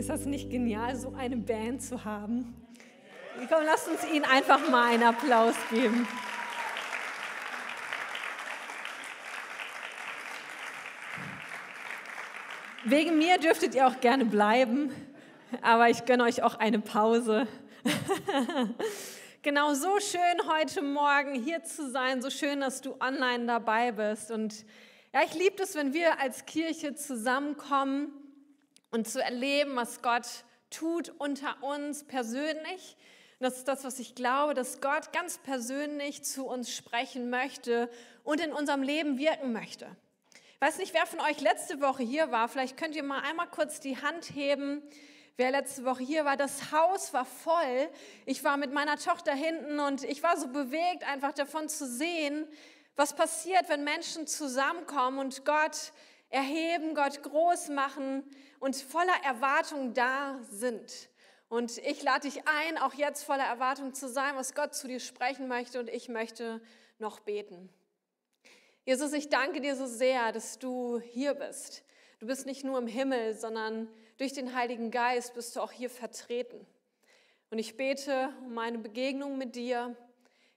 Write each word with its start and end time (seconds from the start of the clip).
Ist 0.00 0.08
das 0.08 0.24
nicht 0.24 0.48
genial, 0.48 0.96
so 0.96 1.12
eine 1.12 1.36
Band 1.36 1.82
zu 1.82 2.06
haben? 2.06 2.56
Komm, 3.50 3.64
lasst 3.66 3.86
uns 3.86 4.02
ihnen 4.10 4.24
einfach 4.24 4.66
mal 4.70 4.94
einen 4.94 5.02
Applaus 5.02 5.54
geben. 5.70 6.08
Wegen 12.86 13.18
mir 13.18 13.36
dürftet 13.36 13.74
ihr 13.74 13.86
auch 13.86 14.00
gerne 14.00 14.24
bleiben, 14.24 14.90
aber 15.60 15.90
ich 15.90 16.06
gönne 16.06 16.24
euch 16.24 16.42
auch 16.42 16.54
eine 16.54 16.78
Pause. 16.78 17.46
genau 19.42 19.74
so 19.74 20.00
schön 20.00 20.48
heute 20.48 20.80
Morgen 20.80 21.34
hier 21.34 21.62
zu 21.62 21.90
sein, 21.90 22.22
so 22.22 22.30
schön, 22.30 22.62
dass 22.62 22.80
du 22.80 22.96
online 23.00 23.44
dabei 23.44 23.92
bist. 23.92 24.30
Und 24.30 24.64
ja, 25.12 25.20
ich 25.26 25.34
liebe 25.34 25.62
es, 25.62 25.74
wenn 25.74 25.92
wir 25.92 26.18
als 26.18 26.46
Kirche 26.46 26.94
zusammenkommen 26.94 28.14
und 28.90 29.08
zu 29.08 29.22
erleben, 29.22 29.76
was 29.76 30.02
Gott 30.02 30.26
tut 30.70 31.12
unter 31.18 31.62
uns 31.62 32.04
persönlich. 32.04 32.96
Das 33.40 33.56
ist 33.56 33.68
das, 33.68 33.84
was 33.84 33.98
ich 33.98 34.14
glaube, 34.14 34.52
dass 34.52 34.82
Gott 34.82 35.12
ganz 35.12 35.38
persönlich 35.38 36.24
zu 36.24 36.46
uns 36.46 36.74
sprechen 36.74 37.30
möchte 37.30 37.90
und 38.22 38.40
in 38.40 38.52
unserem 38.52 38.82
Leben 38.82 39.18
wirken 39.18 39.52
möchte. 39.52 39.86
Ich 40.34 40.60
weiß 40.60 40.76
nicht, 40.76 40.92
wer 40.92 41.06
von 41.06 41.20
euch 41.20 41.40
letzte 41.40 41.80
Woche 41.80 42.02
hier 42.02 42.30
war. 42.30 42.48
Vielleicht 42.48 42.76
könnt 42.76 42.94
ihr 42.94 43.02
mal 43.02 43.22
einmal 43.22 43.48
kurz 43.48 43.80
die 43.80 43.96
Hand 43.96 44.26
heben, 44.34 44.82
wer 45.38 45.50
letzte 45.50 45.86
Woche 45.86 46.02
hier 46.02 46.26
war. 46.26 46.36
Das 46.36 46.70
Haus 46.70 47.14
war 47.14 47.24
voll. 47.24 47.88
Ich 48.26 48.44
war 48.44 48.58
mit 48.58 48.74
meiner 48.74 48.98
Tochter 48.98 49.32
hinten 49.32 49.80
und 49.80 50.04
ich 50.04 50.22
war 50.22 50.36
so 50.36 50.48
bewegt, 50.48 51.04
einfach 51.04 51.32
davon 51.32 51.70
zu 51.70 51.86
sehen, 51.86 52.46
was 52.94 53.14
passiert, 53.14 53.70
wenn 53.70 53.84
Menschen 53.84 54.26
zusammenkommen 54.26 55.18
und 55.18 55.46
Gott 55.46 55.94
erheben, 56.30 56.94
Gott 56.94 57.22
groß 57.22 57.68
machen 57.68 58.24
und 58.58 58.76
voller 58.76 59.22
Erwartung 59.24 59.92
da 59.94 60.38
sind. 60.50 61.10
Und 61.48 61.78
ich 61.78 62.02
lade 62.02 62.28
dich 62.28 62.46
ein, 62.46 62.78
auch 62.78 62.94
jetzt 62.94 63.24
voller 63.24 63.44
Erwartung 63.44 63.92
zu 63.92 64.08
sein, 64.08 64.36
was 64.36 64.54
Gott 64.54 64.74
zu 64.74 64.86
dir 64.86 65.00
sprechen 65.00 65.48
möchte 65.48 65.80
und 65.80 65.90
ich 65.90 66.08
möchte 66.08 66.62
noch 66.98 67.20
beten. 67.20 67.68
Jesus, 68.84 69.12
ich 69.12 69.28
danke 69.28 69.60
dir 69.60 69.74
so 69.74 69.86
sehr, 69.86 70.32
dass 70.32 70.58
du 70.58 71.00
hier 71.00 71.34
bist. 71.34 71.82
Du 72.20 72.26
bist 72.26 72.46
nicht 72.46 72.64
nur 72.64 72.78
im 72.78 72.86
Himmel, 72.86 73.34
sondern 73.34 73.88
durch 74.16 74.32
den 74.32 74.54
Heiligen 74.54 74.90
Geist 74.90 75.34
bist 75.34 75.56
du 75.56 75.60
auch 75.60 75.72
hier 75.72 75.90
vertreten. 75.90 76.64
Und 77.50 77.58
ich 77.58 77.76
bete 77.76 78.32
um 78.44 78.54
meine 78.54 78.78
Begegnung 78.78 79.36
mit 79.36 79.56
dir 79.56 79.96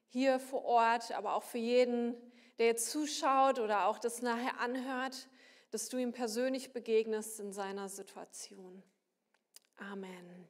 hier 0.09 0.39
vor 0.39 0.63
Ort, 0.63 1.11
aber 1.11 1.33
auch 1.33 1.43
für 1.43 1.57
jeden, 1.57 2.15
der 2.59 2.67
jetzt 2.67 2.91
zuschaut 2.91 3.59
oder 3.59 3.87
auch 3.87 3.97
das 3.97 4.21
nachher 4.21 4.59
anhört, 4.59 5.27
dass 5.73 5.89
du 5.89 5.97
ihm 5.97 6.11
persönlich 6.11 6.71
begegnest 6.71 7.39
in 7.39 7.51
seiner 7.51 7.89
Situation. 7.89 8.83
Amen. 9.77 10.47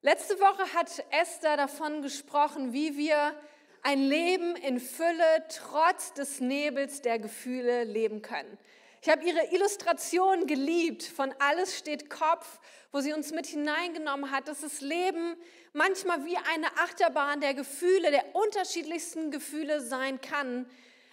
Letzte 0.00 0.40
Woche 0.40 0.72
hat 0.72 1.04
Esther 1.10 1.58
davon 1.58 2.00
gesprochen, 2.00 2.72
wie 2.72 2.96
wir 2.96 3.38
ein 3.82 4.00
Leben 4.02 4.56
in 4.56 4.80
Fülle 4.80 5.44
trotz 5.50 6.14
des 6.14 6.40
Nebels 6.40 7.02
der 7.02 7.18
Gefühle 7.18 7.84
leben 7.84 8.22
können. 8.22 8.56
Ich 9.02 9.10
habe 9.10 9.22
ihre 9.22 9.52
Illustration 9.54 10.46
geliebt 10.46 11.02
von 11.02 11.34
Alles 11.38 11.76
steht 11.76 12.08
Kopf, 12.08 12.58
wo 12.92 13.00
sie 13.00 13.12
uns 13.12 13.32
mit 13.32 13.46
hineingenommen 13.46 14.30
hat, 14.30 14.48
dass 14.48 14.62
das 14.62 14.80
Leben 14.80 15.36
manchmal 15.74 16.24
wie 16.24 16.38
eine 16.38 16.68
Achterbahn 16.78 17.42
der 17.42 17.52
Gefühle, 17.52 18.10
der 18.10 18.34
unterschiedlichsten 18.34 19.30
Gefühle 19.30 19.82
sein 19.82 20.22
kann, 20.22 20.64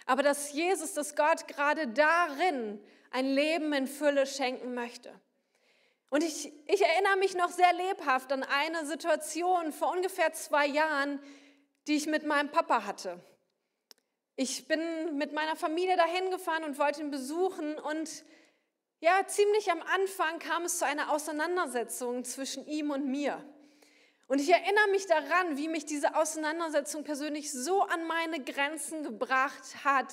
aber 0.08 0.22
dass 0.22 0.52
Jesus, 0.52 0.94
dass 0.94 1.14
Gott 1.14 1.46
gerade 1.48 1.86
darin 1.86 2.80
ein 3.10 3.26
Leben 3.26 3.74
in 3.74 3.86
Fülle 3.86 4.26
schenken 4.26 4.72
möchte. 4.72 5.12
Und 6.08 6.24
ich, 6.24 6.50
ich 6.66 6.80
erinnere 6.80 7.18
mich 7.18 7.34
noch 7.34 7.50
sehr 7.50 7.74
lebhaft 7.74 8.32
an 8.32 8.42
eine 8.42 8.86
Situation 8.86 9.70
vor 9.70 9.92
ungefähr 9.92 10.32
zwei 10.32 10.66
Jahren, 10.66 11.20
die 11.86 11.96
ich 11.96 12.06
mit 12.06 12.24
meinem 12.24 12.50
Papa 12.50 12.86
hatte. 12.86 13.20
Ich 14.34 14.66
bin 14.66 15.18
mit 15.18 15.34
meiner 15.34 15.56
Familie 15.56 15.98
dahin 15.98 16.30
gefahren 16.30 16.64
und 16.64 16.78
wollte 16.78 17.02
ihn 17.02 17.10
besuchen 17.10 17.78
und 17.78 18.24
ja, 19.00 19.26
ziemlich 19.26 19.70
am 19.70 19.82
Anfang 19.82 20.38
kam 20.38 20.64
es 20.64 20.78
zu 20.78 20.86
einer 20.86 21.12
Auseinandersetzung 21.12 22.24
zwischen 22.24 22.66
ihm 22.66 22.90
und 22.90 23.06
mir. 23.06 23.44
Und 24.28 24.40
ich 24.40 24.50
erinnere 24.50 24.88
mich 24.90 25.06
daran, 25.06 25.56
wie 25.56 25.68
mich 25.68 25.86
diese 25.86 26.14
Auseinandersetzung 26.14 27.02
persönlich 27.02 27.50
so 27.50 27.82
an 27.82 28.06
meine 28.06 28.44
Grenzen 28.44 29.02
gebracht 29.02 29.84
hat, 29.84 30.12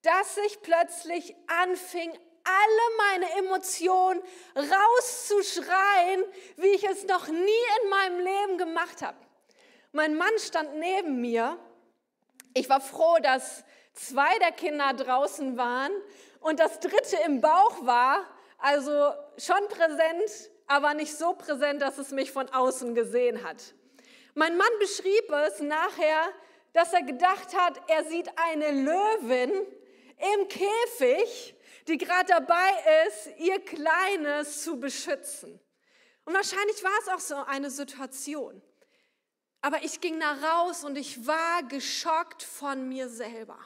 dass 0.00 0.38
ich 0.46 0.62
plötzlich 0.62 1.36
anfing, 1.46 2.10
alle 2.10 2.96
meine 2.96 3.38
Emotionen 3.38 4.22
rauszuschreien, 4.56 6.24
wie 6.56 6.68
ich 6.68 6.84
es 6.84 7.04
noch 7.04 7.28
nie 7.28 7.64
in 7.82 7.90
meinem 7.90 8.18
Leben 8.18 8.58
gemacht 8.58 9.02
habe. 9.02 9.18
Mein 9.92 10.14
Mann 10.14 10.38
stand 10.38 10.76
neben 10.76 11.20
mir. 11.20 11.58
Ich 12.54 12.68
war 12.70 12.80
froh, 12.80 13.18
dass 13.22 13.62
zwei 13.92 14.38
der 14.38 14.52
Kinder 14.52 14.94
draußen 14.94 15.58
waren 15.58 15.92
und 16.40 16.60
das 16.60 16.80
dritte 16.80 17.18
im 17.26 17.42
Bauch 17.42 17.84
war. 17.84 18.24
Also 18.58 19.12
schon 19.36 19.68
präsent, 19.68 20.50
aber 20.66 20.94
nicht 20.94 21.16
so 21.16 21.34
präsent, 21.34 21.82
dass 21.82 21.98
es 21.98 22.10
mich 22.10 22.32
von 22.32 22.48
außen 22.48 22.94
gesehen 22.94 23.42
hat. 23.44 23.74
Mein 24.34 24.56
Mann 24.56 24.68
beschrieb 24.80 25.30
es 25.46 25.60
nachher, 25.60 26.32
dass 26.72 26.92
er 26.92 27.02
gedacht 27.02 27.56
hat, 27.56 27.80
er 27.88 28.04
sieht 28.04 28.28
eine 28.36 28.70
Löwin 28.70 29.52
im 29.52 30.48
Käfig, 30.48 31.54
die 31.86 31.98
gerade 31.98 32.26
dabei 32.26 32.70
ist, 33.06 33.38
ihr 33.38 33.60
Kleines 33.60 34.62
zu 34.62 34.80
beschützen. 34.80 35.60
Und 36.24 36.34
wahrscheinlich 36.34 36.82
war 36.82 36.98
es 37.02 37.08
auch 37.08 37.20
so 37.20 37.36
eine 37.36 37.70
Situation. 37.70 38.62
Aber 39.60 39.82
ich 39.82 40.00
ging 40.00 40.18
da 40.18 40.32
raus 40.32 40.84
und 40.84 40.96
ich 40.96 41.26
war 41.26 41.62
geschockt 41.62 42.42
von 42.42 42.88
mir 42.88 43.08
selber. 43.08 43.58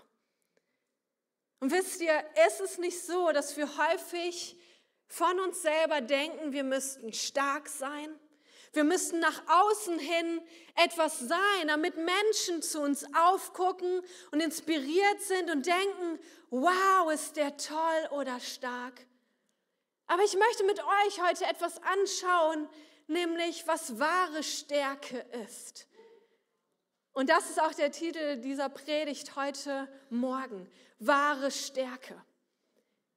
Und 1.60 1.72
wisst 1.72 2.00
ihr, 2.00 2.24
es 2.46 2.60
ist 2.60 2.78
nicht 2.78 3.02
so, 3.04 3.32
dass 3.32 3.56
wir 3.56 3.68
häufig 3.78 4.57
von 5.08 5.40
uns 5.40 5.62
selber 5.62 6.00
denken, 6.00 6.52
wir 6.52 6.64
müssten 6.64 7.12
stark 7.12 7.68
sein. 7.68 8.18
Wir 8.74 8.84
müssten 8.84 9.18
nach 9.18 9.42
außen 9.48 9.98
hin 9.98 10.42
etwas 10.76 11.18
sein, 11.20 11.68
damit 11.68 11.96
Menschen 11.96 12.62
zu 12.62 12.80
uns 12.80 13.04
aufgucken 13.14 14.02
und 14.30 14.40
inspiriert 14.40 15.20
sind 15.22 15.50
und 15.50 15.66
denken, 15.66 16.18
wow, 16.50 17.10
ist 17.10 17.36
der 17.36 17.56
toll 17.56 18.08
oder 18.10 18.38
stark. 18.40 19.06
Aber 20.06 20.22
ich 20.22 20.36
möchte 20.36 20.64
mit 20.64 20.80
euch 20.80 21.22
heute 21.22 21.46
etwas 21.46 21.82
anschauen, 21.82 22.68
nämlich 23.06 23.66
was 23.66 23.98
wahre 23.98 24.42
Stärke 24.42 25.24
ist. 25.44 25.86
Und 27.12 27.30
das 27.30 27.50
ist 27.50 27.60
auch 27.60 27.74
der 27.74 27.90
Titel 27.90 28.36
dieser 28.36 28.68
Predigt 28.68 29.34
heute 29.34 29.88
Morgen. 30.10 30.70
Wahre 30.98 31.50
Stärke. 31.50 32.22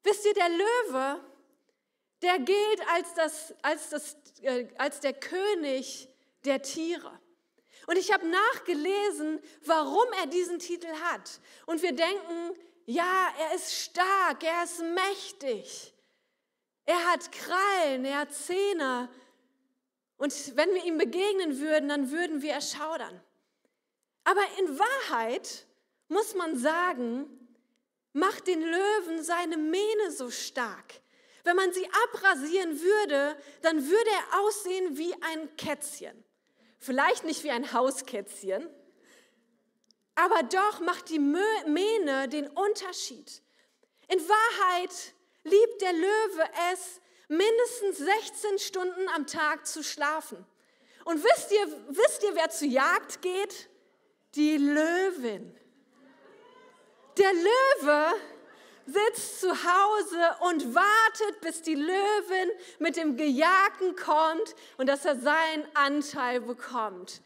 Wisst 0.03 0.25
ihr, 0.25 0.34
der 0.34 0.50
Löwe, 0.50 1.31
der 2.22 2.40
gilt 2.40 2.88
als, 2.94 3.14
das, 3.16 3.54
als, 3.62 3.90
das, 3.90 4.18
äh, 4.42 4.68
als 4.78 5.00
der 5.00 5.14
König 5.14 6.08
der 6.46 6.62
Tiere. 6.62 7.20
Und 7.88 7.98
ich 7.98 8.14
habe 8.14 8.28
nachgelesen, 8.28 9.40
warum 9.66 10.08
er 10.20 10.28
diesen 10.28 10.59
Titel 10.59 10.92
hat. 11.04 11.40
Und 11.66 11.82
wir 11.82 11.94
denken, 11.94 12.56
ja, 12.86 13.28
er 13.40 13.56
ist 13.56 13.74
stark, 13.74 14.44
er 14.44 14.64
ist 14.64 14.82
mächtig. 14.82 15.94
Er 16.86 17.12
hat 17.12 17.32
Krallen, 17.32 18.06
er 18.06 18.20
hat 18.20 18.34
Zähne. 18.34 19.09
Und 20.18 20.56
wenn 20.56 20.74
wir 20.74 20.86
ihm 20.86 20.98
begegnen 20.98 21.59
würden, 21.59 21.90
dann 21.90 22.12
würden 22.12 22.42
wir 22.42 22.53
erschaudern. 22.53 23.22
Aber 24.24 24.42
in 24.59 24.78
Wahrheit 24.78 25.66
muss 26.08 26.36
man 26.36 26.58
sagen, 26.58 27.26
macht 28.14 28.48
den 28.48 28.62
Löwen 28.62 29.24
seine 29.24 29.58
Mähne 29.58 30.12
so 30.12 30.30
stark. 30.30 31.00
Wenn 31.44 31.56
man 31.56 31.74
sie 31.74 31.88
abrasieren 32.06 32.79
würde, 32.79 33.38
dann 33.62 33.88
würde 33.88 34.09
er 34.09 34.40
aussehen 34.41 34.97
wie 34.97 35.14
ein 35.22 35.55
Kätzchen. 35.58 36.23
Vielleicht 36.79 37.23
nicht 37.23 37.43
wie 37.43 37.52
ein 37.52 37.73
Hauskätzchen, 37.73 38.70
aber 40.16 40.43
doch 40.43 40.79
macht 40.82 41.09
die 41.09 41.20
Mähne 41.20 42.28
den 42.28 42.47
Unterschied. 42.47 43.41
In 44.08 44.20
Wahrheit 44.20 45.14
liebt 45.43 45.82
der 45.82 45.93
Löwe 45.93 46.49
es, 46.73 47.02
mindestens 47.28 47.97
16 47.97 48.59
Stunden 48.59 49.08
am 49.16 49.26
Tag 49.26 49.66
zu 49.66 49.84
schlafen. 49.84 50.46
Und 51.05 51.23
wisst 51.23 51.52
ihr, 51.52 51.67
wisst 51.90 52.23
ihr, 52.23 52.35
wer 52.35 52.49
zur 52.49 52.67
Jagd 52.67 53.22
geht? 53.22 53.70
die 54.35 54.58
Löwin. 54.58 55.55
Der 57.17 57.34
Löwe 57.34 58.14
sitzt 58.85 59.41
zu 59.41 59.49
Hause 59.49 60.35
und 60.41 60.75
wartet, 60.75 61.41
bis 61.41 61.61
die 61.61 61.75
Löwin 61.75 62.51
mit 62.79 62.95
dem 62.95 63.17
Gejagten 63.17 63.95
kommt 63.95 64.55
und 64.78 64.87
dass 64.87 65.05
er 65.05 65.16
seinen 65.16 65.66
Anteil 65.73 66.41
bekommt. 66.41 67.22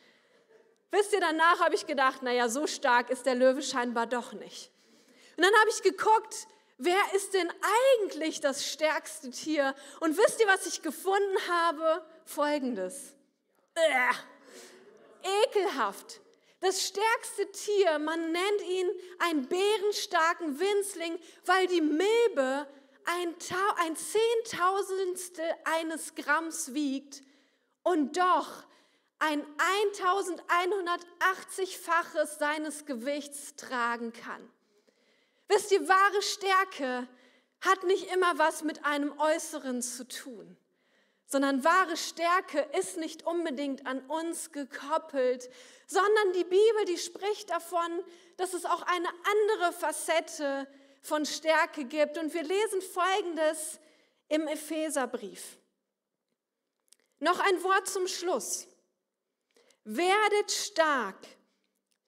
Wisst 0.92 1.14
ihr, 1.14 1.20
danach 1.20 1.60
habe 1.60 1.76
ich 1.76 1.88
gedacht, 1.88 2.22
naja, 2.24 2.48
so 2.48 2.68
stark 2.68 3.10
ist 3.10 3.26
der 3.26 3.36
Löwe 3.36 3.62
scheinbar 3.62 4.08
doch 4.08 4.34
nicht. 4.34 4.72
Und 5.36 5.44
dann 5.44 5.54
habe 5.60 5.70
ich 5.70 5.82
geguckt, 5.82 6.48
wer 6.78 7.02
ist 7.14 7.34
denn 7.34 7.52
eigentlich 7.92 8.40
das 8.40 8.66
stärkste 8.66 9.32
Tier? 9.32 9.76
Und 10.00 10.18
wisst 10.18 10.40
ihr, 10.40 10.48
was 10.48 10.66
ich 10.66 10.82
gefunden 10.82 11.38
habe? 11.50 12.06
Folgendes. 12.26 13.14
Äh, 13.76 14.14
ekelhaft. 15.44 16.22
Das 16.62 16.88
stärkste 16.88 17.52
Tier, 17.52 18.00
man 18.00 18.32
nennt 18.32 18.62
ihn 18.70 18.90
einen 19.20 19.48
bärenstarken 19.48 20.60
Winzling, 20.60 21.20
weil 21.46 21.68
die 21.68 21.82
Milbe 21.82 22.68
ein, 23.06 23.36
ein 23.78 23.96
Zehntausendstel 23.96 25.54
eines 25.66 26.16
Gramms 26.16 26.74
wiegt 26.74 27.22
und 27.84 28.18
doch 28.18 28.66
ein 29.20 29.46
1180-faches 31.20 32.40
seines 32.40 32.86
Gewichts 32.86 33.56
tragen 33.56 34.12
kann. 34.14 34.52
Wisst 35.48 35.72
ihr, 35.72 35.88
wahre 35.88 36.22
Stärke 36.22 37.08
hat 37.62 37.84
nicht 37.84 38.12
immer 38.12 38.38
was 38.38 38.64
mit 38.64 38.84
einem 38.86 39.18
Äußeren 39.20 39.82
zu 39.82 40.08
tun, 40.08 40.58
sondern 41.28 41.64
wahre 41.64 41.98
Stärke 41.98 42.68
ist 42.80 42.98
nicht 42.98 43.26
unbedingt 43.26 43.86
an 43.88 44.02
uns 44.08 44.52
gekoppelt, 44.52 45.50
sondern 45.88 46.34
die 46.34 46.44
Bibel, 46.44 46.86
die 46.88 46.98
spricht 46.98 47.50
davon, 47.50 48.04
dass 48.38 48.54
es 48.54 48.66
auch 48.66 48.84
eine 48.84 49.10
andere 49.10 49.74
Facette 49.74 50.68
von 51.02 51.26
Stärke 51.26 51.86
gibt. 51.86 52.18
Und 52.18 52.34
wir 52.34 52.44
lesen 52.44 52.82
Folgendes 52.82 53.80
im 54.28 54.48
Epheserbrief. 54.48 55.58
Noch 57.20 57.40
ein 57.40 57.64
Wort 57.64 57.88
zum 57.88 58.08
Schluss. 58.08 58.68
Werdet 59.84 60.52
stark 60.52 61.28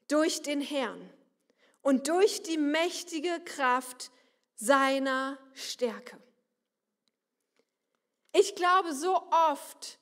durch 0.08 0.42
den 0.42 0.62
Herrn 0.62 1.10
und 1.82 2.08
durch 2.08 2.44
die 2.44 2.58
mächtige 2.58 3.40
Kraft 3.46 4.12
seiner 4.56 5.38
Stärke. 5.54 6.18
Ich 8.40 8.54
glaube, 8.54 8.94
so 8.94 9.16
oft 9.50 9.98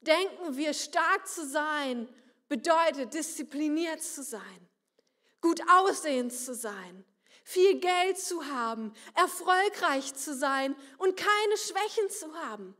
denken 0.00 0.56
wir, 0.56 0.74
stark 0.74 1.26
zu 1.26 1.44
sein 1.44 2.08
bedeutet, 2.48 3.14
diszipliniert 3.14 4.00
zu 4.00 4.22
sein, 4.22 4.68
gut 5.40 5.60
aussehend 5.68 6.32
zu 6.32 6.54
sein, 6.54 7.04
viel 7.42 7.80
Geld 7.80 8.16
zu 8.16 8.46
haben, 8.46 8.92
erfolgreich 9.14 10.14
zu 10.14 10.34
sein 10.34 10.76
und 10.98 11.16
keine 11.16 11.56
Schwächen 11.56 12.08
zu 12.10 12.32
haben. 12.34 12.76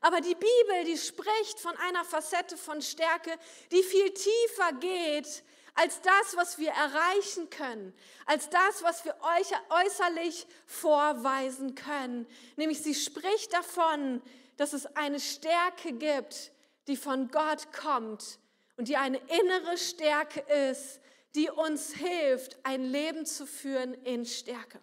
Aber 0.00 0.20
die 0.20 0.34
Bibel, 0.34 0.84
die 0.84 0.98
spricht 0.98 1.60
von 1.60 1.76
einer 1.76 2.04
Facette 2.04 2.56
von 2.56 2.82
Stärke, 2.82 3.38
die 3.70 3.82
viel 3.84 4.12
tiefer 4.12 4.72
geht 4.80 5.44
als 5.74 6.00
das, 6.00 6.36
was 6.36 6.58
wir 6.58 6.70
erreichen 6.70 7.50
können, 7.50 7.94
als 8.26 8.48
das, 8.48 8.82
was 8.82 9.04
wir 9.04 9.16
äußerlich 9.70 10.46
vorweisen 10.66 11.74
können. 11.74 12.26
Nämlich 12.56 12.82
sie 12.82 12.94
spricht 12.94 13.52
davon, 13.52 14.22
dass 14.56 14.72
es 14.72 14.86
eine 14.96 15.18
Stärke 15.18 15.92
gibt, 15.92 16.52
die 16.86 16.96
von 16.96 17.28
Gott 17.28 17.72
kommt 17.72 18.38
und 18.76 18.88
die 18.88 18.96
eine 18.96 19.18
innere 19.18 19.76
Stärke 19.78 20.40
ist, 20.70 21.00
die 21.34 21.50
uns 21.50 21.92
hilft, 21.92 22.56
ein 22.64 22.84
Leben 22.84 23.26
zu 23.26 23.46
führen 23.46 23.94
in 24.04 24.24
Stärke. 24.24 24.80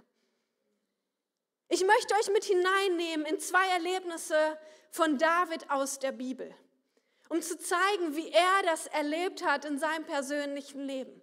Ich 1.69 1.85
möchte 1.85 2.13
euch 2.15 2.29
mit 2.33 2.43
hineinnehmen 2.43 3.25
in 3.25 3.39
zwei 3.39 3.65
Erlebnisse 3.69 4.59
von 4.89 5.17
David 5.17 5.69
aus 5.71 5.99
der 5.99 6.11
Bibel, 6.11 6.53
um 7.31 7.41
zu 7.41 7.57
zeigen, 7.57 8.17
wie 8.17 8.29
er 8.29 8.63
das 8.65 8.87
erlebt 8.87 9.45
hat 9.45 9.63
in 9.63 9.79
seinem 9.79 10.03
persönlichen 10.03 10.81
Leben. 10.81 11.21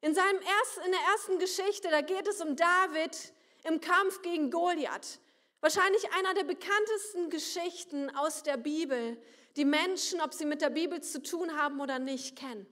In, 0.00 0.14
seinem 0.14 0.40
ersten, 0.40 0.80
in 0.86 0.92
der 0.92 1.00
ersten 1.12 1.38
Geschichte, 1.38 1.88
da 1.90 2.00
geht 2.00 2.26
es 2.26 2.40
um 2.40 2.56
David 2.56 3.34
im 3.64 3.82
Kampf 3.82 4.22
gegen 4.22 4.50
Goliath. 4.50 5.20
Wahrscheinlich 5.60 6.10
einer 6.14 6.32
der 6.32 6.44
bekanntesten 6.44 7.28
Geschichten 7.28 8.08
aus 8.16 8.42
der 8.42 8.56
Bibel, 8.56 9.22
die 9.56 9.66
Menschen, 9.66 10.22
ob 10.22 10.32
sie 10.32 10.46
mit 10.46 10.62
der 10.62 10.70
Bibel 10.70 11.02
zu 11.02 11.22
tun 11.22 11.58
haben 11.58 11.78
oder 11.82 11.98
nicht, 11.98 12.36
kennen. 12.36 12.66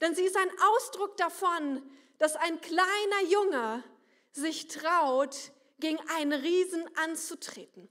Denn 0.00 0.16
sie 0.16 0.24
ist 0.24 0.36
ein 0.36 0.50
Ausdruck 0.74 1.16
davon, 1.18 1.88
dass 2.18 2.34
ein 2.34 2.60
kleiner 2.60 3.22
Junge 3.28 3.84
sich 4.32 4.66
traut, 4.66 5.52
gegen 5.78 6.00
einen 6.16 6.32
Riesen 6.32 6.84
anzutreten. 6.96 7.88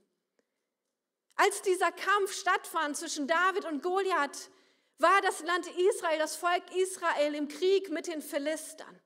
Als 1.36 1.62
dieser 1.62 1.90
Kampf 1.92 2.32
stattfand 2.32 2.96
zwischen 2.96 3.26
David 3.26 3.64
und 3.64 3.82
Goliath, 3.82 4.50
war 4.98 5.20
das 5.22 5.40
Land 5.42 5.66
Israel, 5.66 6.18
das 6.18 6.36
Volk 6.36 6.62
Israel 6.76 7.34
im 7.34 7.48
Krieg 7.48 7.90
mit 7.90 8.06
den 8.06 8.22
Philistern. 8.22 9.00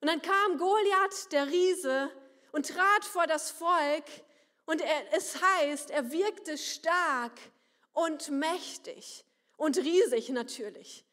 Und 0.00 0.08
dann 0.08 0.20
kam 0.20 0.58
Goliath, 0.58 1.32
der 1.32 1.46
Riese, 1.46 2.10
und 2.52 2.68
trat 2.68 3.04
vor 3.04 3.26
das 3.26 3.50
Volk 3.50 4.04
und 4.66 4.80
er, 4.80 5.12
es 5.12 5.42
heißt, 5.42 5.90
er 5.90 6.12
wirkte 6.12 6.56
stark 6.56 7.32
und 7.92 8.30
mächtig 8.30 9.24
und 9.56 9.76
riesig 9.76 10.28
natürlich. 10.28 11.04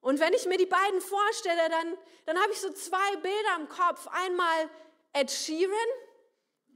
Und 0.00 0.20
wenn 0.20 0.32
ich 0.32 0.46
mir 0.46 0.58
die 0.58 0.66
beiden 0.66 1.00
vorstelle, 1.00 1.68
dann, 1.68 1.98
dann 2.26 2.40
habe 2.40 2.52
ich 2.52 2.60
so 2.60 2.72
zwei 2.72 3.16
Bilder 3.16 3.56
im 3.58 3.68
Kopf. 3.68 4.06
Einmal 4.06 4.70
Ed 5.12 5.30
Sheeran, 5.30 5.72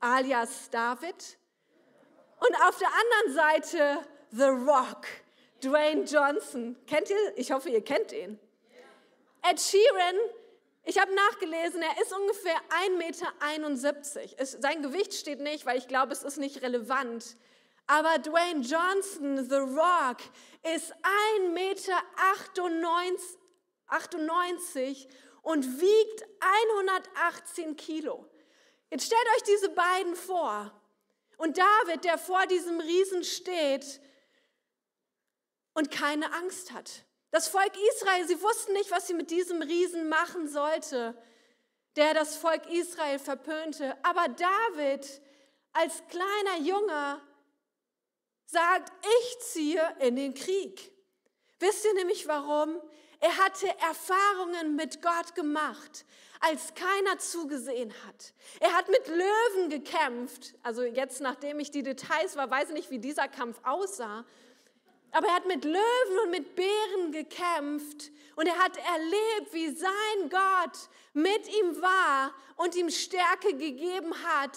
alias 0.00 0.70
David, 0.70 1.38
und 2.40 2.56
auf 2.66 2.78
der 2.78 2.88
anderen 2.88 3.34
Seite 3.34 3.98
The 4.30 4.44
Rock, 4.44 5.06
Dwayne 5.62 6.04
Johnson. 6.04 6.76
Kennt 6.86 7.10
ihr? 7.10 7.16
Ich 7.36 7.52
hoffe, 7.52 7.70
ihr 7.70 7.84
kennt 7.84 8.12
ihn. 8.12 8.38
Ed 9.42 9.60
Sheeran, 9.60 10.16
ich 10.84 10.98
habe 10.98 11.14
nachgelesen, 11.14 11.82
er 11.82 12.02
ist 12.02 12.12
ungefähr 12.12 12.56
1,71 12.88 12.96
Meter. 12.96 13.32
sein 14.60 14.82
Gewicht 14.82 15.14
steht 15.14 15.40
nicht, 15.40 15.66
weil 15.66 15.78
ich 15.78 15.88
glaube, 15.88 16.12
es 16.12 16.22
ist 16.22 16.38
nicht 16.38 16.62
relevant. 16.62 17.36
Aber 17.86 18.18
Dwayne 18.18 18.60
Johnson, 18.60 19.48
The 19.48 19.56
Rock, 19.56 20.18
ist 20.74 20.94
1,98 21.42 21.48
Meter 21.50 22.00
und 25.42 25.80
wiegt 25.80 26.24
118 26.68 27.76
Kilo. 27.76 28.26
Jetzt 28.90 29.06
stellt 29.06 29.26
euch 29.36 29.42
diese 29.42 29.70
beiden 29.70 30.14
vor. 30.14 30.72
Und 31.40 31.56
David, 31.56 32.04
der 32.04 32.18
vor 32.18 32.46
diesem 32.48 32.80
Riesen 32.80 33.24
steht 33.24 33.98
und 35.72 35.90
keine 35.90 36.34
Angst 36.34 36.72
hat. 36.72 37.06
Das 37.30 37.48
Volk 37.48 37.72
Israel, 37.94 38.28
sie 38.28 38.42
wussten 38.42 38.74
nicht, 38.74 38.90
was 38.90 39.06
sie 39.06 39.14
mit 39.14 39.30
diesem 39.30 39.62
Riesen 39.62 40.10
machen 40.10 40.48
sollte, 40.48 41.16
der 41.96 42.12
das 42.12 42.36
Volk 42.36 42.68
Israel 42.68 43.18
verpönte. 43.18 43.96
Aber 44.04 44.28
David 44.28 45.22
als 45.72 46.02
kleiner 46.08 46.58
Junge 46.58 47.22
sagt, 48.44 48.92
ich 49.22 49.38
ziehe 49.38 49.96
in 50.00 50.16
den 50.16 50.34
Krieg. 50.34 50.92
Wisst 51.58 51.86
ihr 51.86 51.94
nämlich 51.94 52.28
warum? 52.28 52.82
Er 53.18 53.34
hatte 53.38 53.66
Erfahrungen 53.78 54.76
mit 54.76 55.00
Gott 55.00 55.34
gemacht, 55.34 56.04
als 56.40 56.74
keiner 56.74 57.18
zugesehen 57.18 57.92
hat. 58.06 58.32
Er 58.60 58.72
hat 58.72 58.88
mit 58.88 59.06
Löwen 59.08 59.68
gekämpft. 59.68 60.54
Also 60.62 60.82
jetzt, 60.82 61.20
nachdem 61.20 61.60
ich 61.60 61.70
die 61.70 61.82
Details 61.82 62.34
war, 62.36 62.50
weiß 62.50 62.70
ich 62.70 62.74
nicht, 62.74 62.90
wie 62.90 62.98
dieser 62.98 63.28
Kampf 63.28 63.60
aussah. 63.62 64.24
Aber 65.12 65.26
er 65.26 65.34
hat 65.34 65.46
mit 65.46 65.64
Löwen 65.64 66.18
und 66.24 66.30
mit 66.30 66.54
Bären 66.54 67.12
gekämpft 67.12 68.10
und 68.36 68.46
er 68.46 68.58
hat 68.58 68.76
erlebt, 68.76 69.52
wie 69.52 69.70
sein 69.70 70.30
Gott 70.30 70.78
mit 71.12 71.48
ihm 71.48 71.82
war 71.82 72.32
und 72.56 72.74
ihm 72.74 72.90
Stärke 72.90 73.54
gegeben 73.56 74.14
hat, 74.24 74.56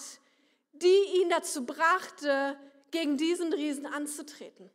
die 0.72 1.20
ihn 1.20 1.28
dazu 1.28 1.66
brachte, 1.66 2.58
gegen 2.90 3.16
diesen 3.16 3.52
Riesen 3.52 3.86
anzutreten. 3.86 4.70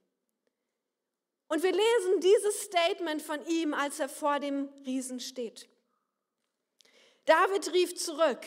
Und 1.48 1.64
wir 1.64 1.72
lesen 1.72 2.20
dieses 2.20 2.64
Statement 2.64 3.22
von 3.22 3.44
ihm, 3.48 3.74
als 3.74 4.00
er 4.00 4.10
vor 4.10 4.40
dem 4.40 4.70
Riesen 4.86 5.20
steht. 5.20 5.70
David 7.30 7.74
rief 7.74 7.96
zurück, 7.96 8.42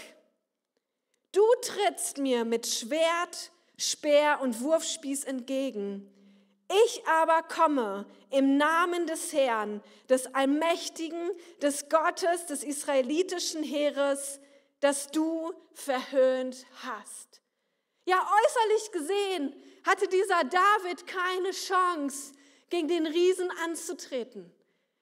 du 1.30 1.42
trittst 1.62 2.18
mir 2.18 2.44
mit 2.44 2.66
Schwert, 2.66 3.52
Speer 3.78 4.40
und 4.42 4.60
Wurfspieß 4.60 5.22
entgegen. 5.22 6.12
Ich 6.84 7.06
aber 7.06 7.44
komme 7.44 8.06
im 8.30 8.56
Namen 8.56 9.06
des 9.06 9.32
Herrn, 9.32 9.84
des 10.08 10.34
Allmächtigen, 10.34 11.30
des 11.60 11.88
Gottes, 11.90 12.46
des 12.46 12.64
israelitischen 12.64 13.62
Heeres, 13.62 14.40
das 14.80 15.12
du 15.12 15.52
verhöhnt 15.74 16.66
hast. 16.84 17.40
Ja, 18.04 18.16
äußerlich 18.18 18.90
gesehen 18.90 19.62
hatte 19.86 20.08
dieser 20.08 20.42
David 20.42 21.06
keine 21.06 21.52
Chance, 21.52 22.32
gegen 22.68 22.88
den 22.88 23.06
Riesen 23.06 23.48
anzutreten. 23.64 24.52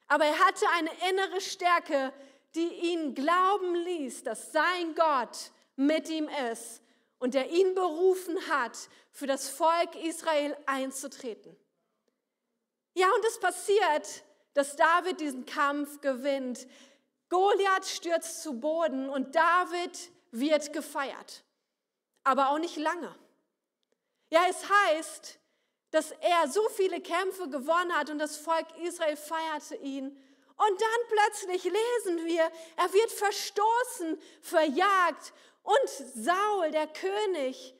Aber 0.06 0.26
er 0.26 0.38
hatte 0.40 0.66
eine 0.76 0.90
innere 1.08 1.40
Stärke, 1.40 2.12
die 2.54 2.68
ihn 2.92 3.14
glauben 3.14 3.74
ließ, 3.74 4.24
dass 4.24 4.52
sein 4.52 4.94
Gott 4.94 5.50
mit 5.76 6.08
ihm 6.08 6.28
ist 6.52 6.82
und 7.18 7.34
der 7.34 7.50
ihn 7.50 7.74
berufen 7.74 8.36
hat, 8.48 8.76
für 9.12 9.26
das 9.26 9.48
Volk 9.48 9.94
Israel 9.96 10.56
einzutreten. 10.66 11.56
Ja, 12.94 13.06
und 13.14 13.24
es 13.24 13.38
passiert, 13.38 14.24
dass 14.54 14.76
David 14.76 15.20
diesen 15.20 15.46
Kampf 15.46 16.00
gewinnt. 16.00 16.66
Goliath 17.28 17.86
stürzt 17.86 18.42
zu 18.42 18.58
Boden 18.58 19.08
und 19.08 19.34
David 19.34 20.10
wird 20.32 20.72
gefeiert, 20.72 21.44
aber 22.24 22.50
auch 22.50 22.58
nicht 22.58 22.76
lange. 22.76 23.14
Ja, 24.30 24.42
es 24.48 24.68
heißt, 24.68 25.38
dass 25.90 26.12
er 26.12 26.48
so 26.48 26.68
viele 26.70 27.00
Kämpfe 27.00 27.48
gewonnen 27.48 27.92
hat 27.96 28.10
und 28.10 28.18
das 28.18 28.36
Volk 28.36 28.66
Israel 28.78 29.16
feierte 29.16 29.76
ihn. 29.76 30.16
Und 30.68 30.78
dann 30.78 31.00
plötzlich 31.08 31.64
lesen 31.64 32.26
wir, 32.26 32.42
er 32.76 32.92
wird 32.92 33.10
verstoßen, 33.12 34.20
verjagt 34.42 35.32
und 35.62 35.88
Saul, 35.88 36.70
der 36.70 36.86
König 36.86 37.74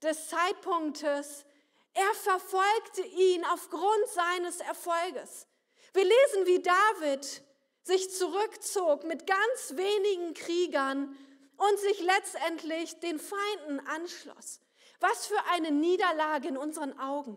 des 0.00 0.28
Zeitpunktes, 0.28 1.44
er 1.92 2.14
verfolgte 2.14 3.02
ihn 3.02 3.44
aufgrund 3.44 4.08
seines 4.08 4.60
Erfolges. 4.60 5.46
Wir 5.92 6.04
lesen, 6.04 6.46
wie 6.46 6.62
David 6.62 7.42
sich 7.82 8.10
zurückzog 8.14 9.04
mit 9.04 9.26
ganz 9.26 9.76
wenigen 9.76 10.32
Kriegern 10.32 11.14
und 11.58 11.78
sich 11.80 12.00
letztendlich 12.00 12.98
den 13.00 13.20
Feinden 13.20 13.86
anschloss. 13.86 14.62
Was 15.00 15.26
für 15.26 15.44
eine 15.50 15.70
Niederlage 15.70 16.48
in 16.48 16.56
unseren 16.56 16.98
Augen. 16.98 17.36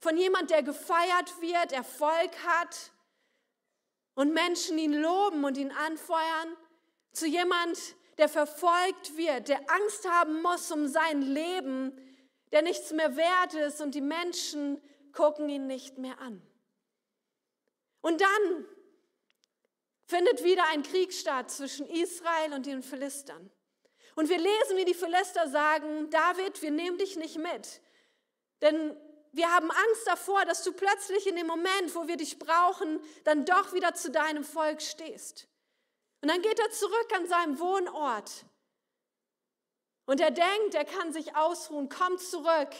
Von 0.00 0.16
jemand, 0.16 0.50
der 0.50 0.62
gefeiert 0.62 1.42
wird, 1.42 1.72
Erfolg 1.72 2.30
hat 2.46 2.92
und 4.16 4.32
Menschen 4.32 4.78
ihn 4.78 4.94
loben 4.94 5.44
und 5.44 5.56
ihn 5.56 5.70
anfeuern, 5.70 6.56
zu 7.12 7.26
jemand, 7.26 7.78
der 8.18 8.28
verfolgt 8.28 9.16
wird, 9.16 9.48
der 9.48 9.60
Angst 9.70 10.08
haben 10.08 10.42
muss 10.42 10.72
um 10.72 10.88
sein 10.88 11.22
Leben, 11.22 11.92
der 12.50 12.62
nichts 12.62 12.92
mehr 12.92 13.16
wert 13.16 13.54
ist 13.54 13.80
und 13.80 13.94
die 13.94 14.00
Menschen 14.00 14.80
gucken 15.12 15.48
ihn 15.48 15.66
nicht 15.66 15.98
mehr 15.98 16.18
an. 16.20 16.42
Und 18.00 18.20
dann 18.20 18.66
findet 20.06 20.42
wieder 20.44 20.64
ein 20.68 20.82
Krieg 20.82 21.12
statt 21.12 21.50
zwischen 21.50 21.86
Israel 21.86 22.54
und 22.54 22.66
den 22.66 22.82
Philistern. 22.82 23.50
Und 24.14 24.30
wir 24.30 24.38
lesen, 24.38 24.76
wie 24.76 24.84
die 24.86 24.94
Philister 24.94 25.48
sagen, 25.48 26.08
David, 26.08 26.62
wir 26.62 26.70
nehmen 26.70 26.96
dich 26.96 27.16
nicht 27.16 27.36
mit. 27.36 27.82
Denn 28.62 28.96
wir 29.36 29.52
haben 29.52 29.70
Angst 29.70 30.06
davor, 30.06 30.44
dass 30.46 30.64
du 30.64 30.72
plötzlich 30.72 31.26
in 31.26 31.36
dem 31.36 31.46
Moment, 31.46 31.94
wo 31.94 32.08
wir 32.08 32.16
dich 32.16 32.38
brauchen, 32.38 33.00
dann 33.24 33.44
doch 33.44 33.74
wieder 33.74 33.94
zu 33.94 34.10
deinem 34.10 34.44
Volk 34.44 34.80
stehst. 34.80 35.46
Und 36.22 36.30
dann 36.30 36.40
geht 36.40 36.58
er 36.58 36.70
zurück 36.70 37.08
an 37.14 37.28
seinem 37.28 37.58
Wohnort. 37.58 38.46
Und 40.06 40.20
er 40.20 40.30
denkt, 40.30 40.74
er 40.74 40.86
kann 40.86 41.12
sich 41.12 41.36
ausruhen, 41.36 41.90
kommt 41.90 42.20
zurück. 42.20 42.70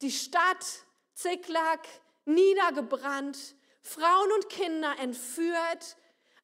Die 0.00 0.10
Stadt 0.10 0.66
Ziklag 1.14 1.80
niedergebrannt, 2.24 3.54
Frauen 3.82 4.32
und 4.32 4.48
Kinder 4.48 4.98
entführt, 4.98 5.96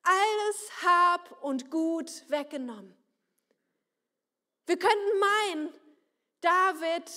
alles 0.03 0.85
Hab 0.85 1.43
und 1.43 1.71
Gut 1.71 2.31
weggenommen. 2.31 2.97
Wir 4.67 4.79
könnten 4.79 5.19
meinen, 5.19 5.75
David 6.41 7.11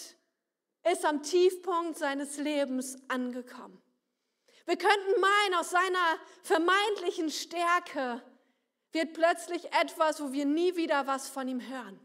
ist 0.89 1.05
am 1.05 1.21
Tiefpunkt 1.21 1.97
seines 1.97 2.37
Lebens 2.37 2.97
angekommen. 3.07 3.81
Wir 4.65 4.77
könnten 4.77 5.19
meinen, 5.19 5.55
aus 5.55 5.69
seiner 5.69 6.19
vermeintlichen 6.43 7.29
Stärke 7.29 8.21
wird 8.91 9.13
plötzlich 9.13 9.65
etwas, 9.73 10.21
wo 10.21 10.31
wir 10.31 10.45
nie 10.45 10.75
wieder 10.75 11.07
was 11.07 11.29
von 11.29 11.47
ihm 11.47 11.61
hören. 11.61 11.99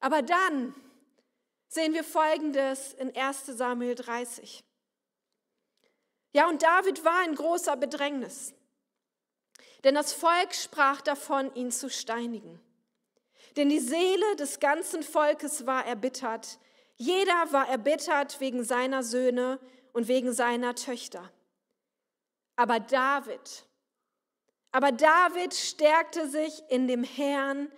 Aber 0.00 0.22
dann 0.22 0.74
sehen 1.68 1.94
wir 1.94 2.04
Folgendes 2.04 2.94
in 2.94 3.14
1 3.14 3.46
Samuel 3.46 3.94
30. 3.94 4.64
Ja, 6.32 6.48
und 6.48 6.62
David 6.62 7.04
war 7.04 7.24
in 7.24 7.34
großer 7.34 7.76
Bedrängnis, 7.76 8.54
denn 9.84 9.94
das 9.94 10.12
Volk 10.12 10.54
sprach 10.54 11.00
davon, 11.00 11.54
ihn 11.54 11.70
zu 11.70 11.88
steinigen. 11.88 12.60
Denn 13.56 13.70
die 13.70 13.80
Seele 13.80 14.36
des 14.36 14.60
ganzen 14.60 15.02
Volkes 15.02 15.66
war 15.66 15.84
erbittert. 15.84 16.58
Jeder 16.98 17.52
war 17.52 17.68
erbittert 17.68 18.40
wegen 18.40 18.64
seiner 18.64 19.04
Söhne 19.04 19.60
und 19.92 20.08
wegen 20.08 20.32
seiner 20.32 20.74
Töchter. 20.74 21.30
Aber 22.56 22.80
David, 22.80 23.64
aber 24.72 24.90
David 24.90 25.54
stärkte 25.54 26.28
sich 26.28 26.60
in 26.68 26.88
dem 26.88 27.04
Herrn, 27.04 27.70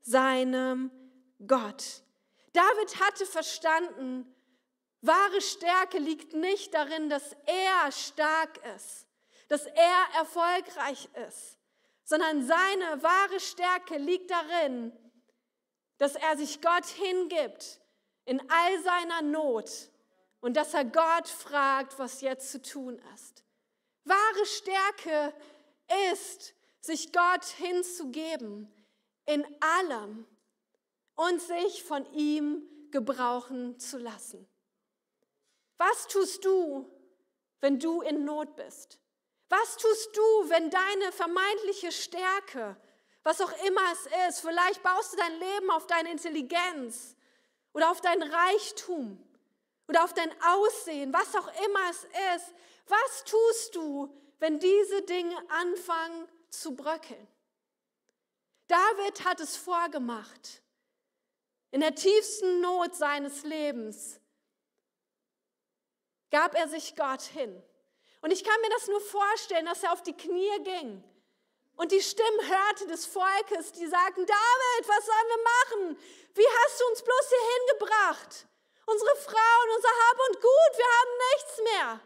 seinem 0.00 0.92
Gott. 1.44 2.02
David 2.52 3.00
hatte 3.00 3.26
verstanden, 3.26 4.32
wahre 5.00 5.40
Stärke 5.40 5.98
liegt 5.98 6.34
nicht 6.34 6.72
darin, 6.72 7.10
dass 7.10 7.36
er 7.46 7.90
stark 7.90 8.60
ist, 8.76 9.06
dass 9.48 9.66
er 9.66 10.20
erfolgreich 10.20 11.08
ist, 11.28 11.58
sondern 12.04 12.46
seine 12.46 13.02
wahre 13.02 13.40
Stärke 13.40 13.98
liegt 13.98 14.30
darin, 14.30 14.92
dass 15.98 16.14
er 16.14 16.36
sich 16.36 16.62
Gott 16.62 16.86
hingibt 16.86 17.80
in 18.28 18.40
all 18.50 18.82
seiner 18.82 19.22
Not 19.22 19.90
und 20.40 20.56
dass 20.56 20.74
er 20.74 20.84
Gott 20.84 21.28
fragt, 21.28 21.98
was 21.98 22.20
jetzt 22.20 22.52
zu 22.52 22.60
tun 22.60 23.00
ist. 23.14 23.42
Wahre 24.04 24.46
Stärke 24.46 25.34
ist, 26.12 26.54
sich 26.80 27.12
Gott 27.12 27.44
hinzugeben 27.44 28.72
in 29.26 29.44
allem 29.60 30.26
und 31.16 31.40
sich 31.40 31.82
von 31.82 32.04
ihm 32.12 32.62
gebrauchen 32.90 33.78
zu 33.78 33.98
lassen. 33.98 34.46
Was 35.78 36.06
tust 36.08 36.44
du, 36.44 36.86
wenn 37.60 37.78
du 37.78 38.02
in 38.02 38.24
Not 38.24 38.56
bist? 38.56 38.98
Was 39.48 39.76
tust 39.76 40.16
du, 40.16 40.50
wenn 40.50 40.70
deine 40.70 41.12
vermeintliche 41.12 41.92
Stärke 41.92 42.76
was 43.28 43.42
auch 43.42 43.52
immer 43.66 43.82
es 43.92 44.28
ist. 44.28 44.40
Vielleicht 44.40 44.82
baust 44.82 45.12
du 45.12 45.16
dein 45.18 45.38
Leben 45.38 45.70
auf 45.70 45.86
deine 45.86 46.10
Intelligenz 46.10 47.14
oder 47.78 47.92
auf 47.92 48.00
dein 48.00 48.20
Reichtum 48.20 49.24
oder 49.86 50.02
auf 50.02 50.12
dein 50.12 50.32
Aussehen, 50.42 51.12
was 51.12 51.32
auch 51.36 51.46
immer 51.64 51.90
es 51.90 52.02
ist. 52.34 52.54
Was 52.88 53.24
tust 53.24 53.76
du, 53.76 54.12
wenn 54.40 54.58
diese 54.58 55.02
Dinge 55.02 55.36
anfangen 55.48 56.28
zu 56.50 56.74
bröckeln? 56.74 57.28
David 58.66 59.24
hat 59.24 59.38
es 59.38 59.56
vorgemacht. 59.56 60.60
In 61.70 61.80
der 61.80 61.94
tiefsten 61.94 62.60
Not 62.60 62.96
seines 62.96 63.44
Lebens 63.44 64.18
gab 66.32 66.56
er 66.56 66.66
sich 66.66 66.96
Gott 66.96 67.22
hin. 67.22 67.62
Und 68.22 68.32
ich 68.32 68.42
kann 68.42 68.60
mir 68.60 68.70
das 68.70 68.88
nur 68.88 69.00
vorstellen, 69.00 69.66
dass 69.66 69.84
er 69.84 69.92
auf 69.92 70.02
die 70.02 70.16
Knie 70.16 70.64
ging 70.64 71.04
und 71.78 71.92
die 71.92 72.02
Stimmen 72.02 72.40
hörte 72.40 72.88
des 72.88 73.06
Volkes, 73.06 73.72
die 73.72 73.86
sagten, 73.86 74.26
David, 74.26 74.88
was 74.88 75.06
sollen 75.06 75.28
wir 75.28 75.44
machen? 75.44 75.98
Wie 76.34 76.46
hast 76.46 76.80
du 76.80 76.86
uns 76.88 77.02
bloß 77.02 77.28
hier 77.28 77.38
hingebracht? 77.56 78.46
Unsere 78.84 79.16
Frauen, 79.16 79.76
unser 79.76 79.88
Hab 79.88 80.18
und 80.28 80.34
Gut, 80.34 80.76
wir 80.76 80.84
haben 80.84 81.18
nichts 81.34 81.60
mehr. 81.62 82.00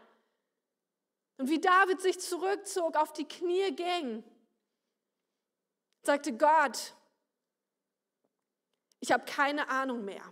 Und 1.37 1.49
wie 1.49 1.59
David 1.59 2.01
sich 2.01 2.19
zurückzog, 2.19 2.95
auf 2.95 3.13
die 3.13 3.27
Knie 3.27 3.75
ging, 3.75 4.23
sagte 6.03 6.37
Gott, 6.37 6.93
ich 8.99 9.11
habe 9.11 9.25
keine 9.25 9.69
Ahnung 9.69 10.05
mehr. 10.05 10.31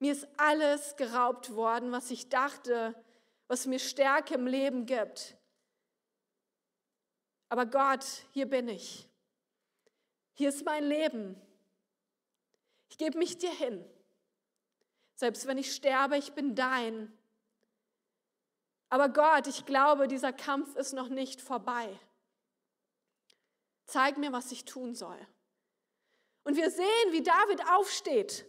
Mir 0.00 0.12
ist 0.12 0.28
alles 0.36 0.96
geraubt 0.96 1.54
worden, 1.54 1.92
was 1.92 2.10
ich 2.10 2.28
dachte, 2.28 2.94
was 3.48 3.66
mir 3.66 3.78
Stärke 3.78 4.34
im 4.34 4.46
Leben 4.46 4.84
gibt. 4.84 5.36
Aber 7.52 7.66
Gott, 7.66 8.06
hier 8.32 8.46
bin 8.46 8.66
ich. 8.66 9.06
Hier 10.32 10.48
ist 10.48 10.64
mein 10.64 10.84
Leben. 10.84 11.38
Ich 12.88 12.96
gebe 12.96 13.18
mich 13.18 13.36
dir 13.36 13.50
hin. 13.50 13.84
Selbst 15.16 15.46
wenn 15.46 15.58
ich 15.58 15.74
sterbe, 15.74 16.16
ich 16.16 16.32
bin 16.32 16.54
dein. 16.54 17.12
Aber 18.88 19.10
Gott, 19.10 19.48
ich 19.48 19.66
glaube, 19.66 20.08
dieser 20.08 20.32
Kampf 20.32 20.76
ist 20.76 20.94
noch 20.94 21.10
nicht 21.10 21.42
vorbei. 21.42 22.00
Zeig 23.84 24.16
mir, 24.16 24.32
was 24.32 24.50
ich 24.50 24.64
tun 24.64 24.94
soll. 24.94 25.20
Und 26.44 26.56
wir 26.56 26.70
sehen, 26.70 27.10
wie 27.10 27.22
David 27.22 27.68
aufsteht. 27.68 28.46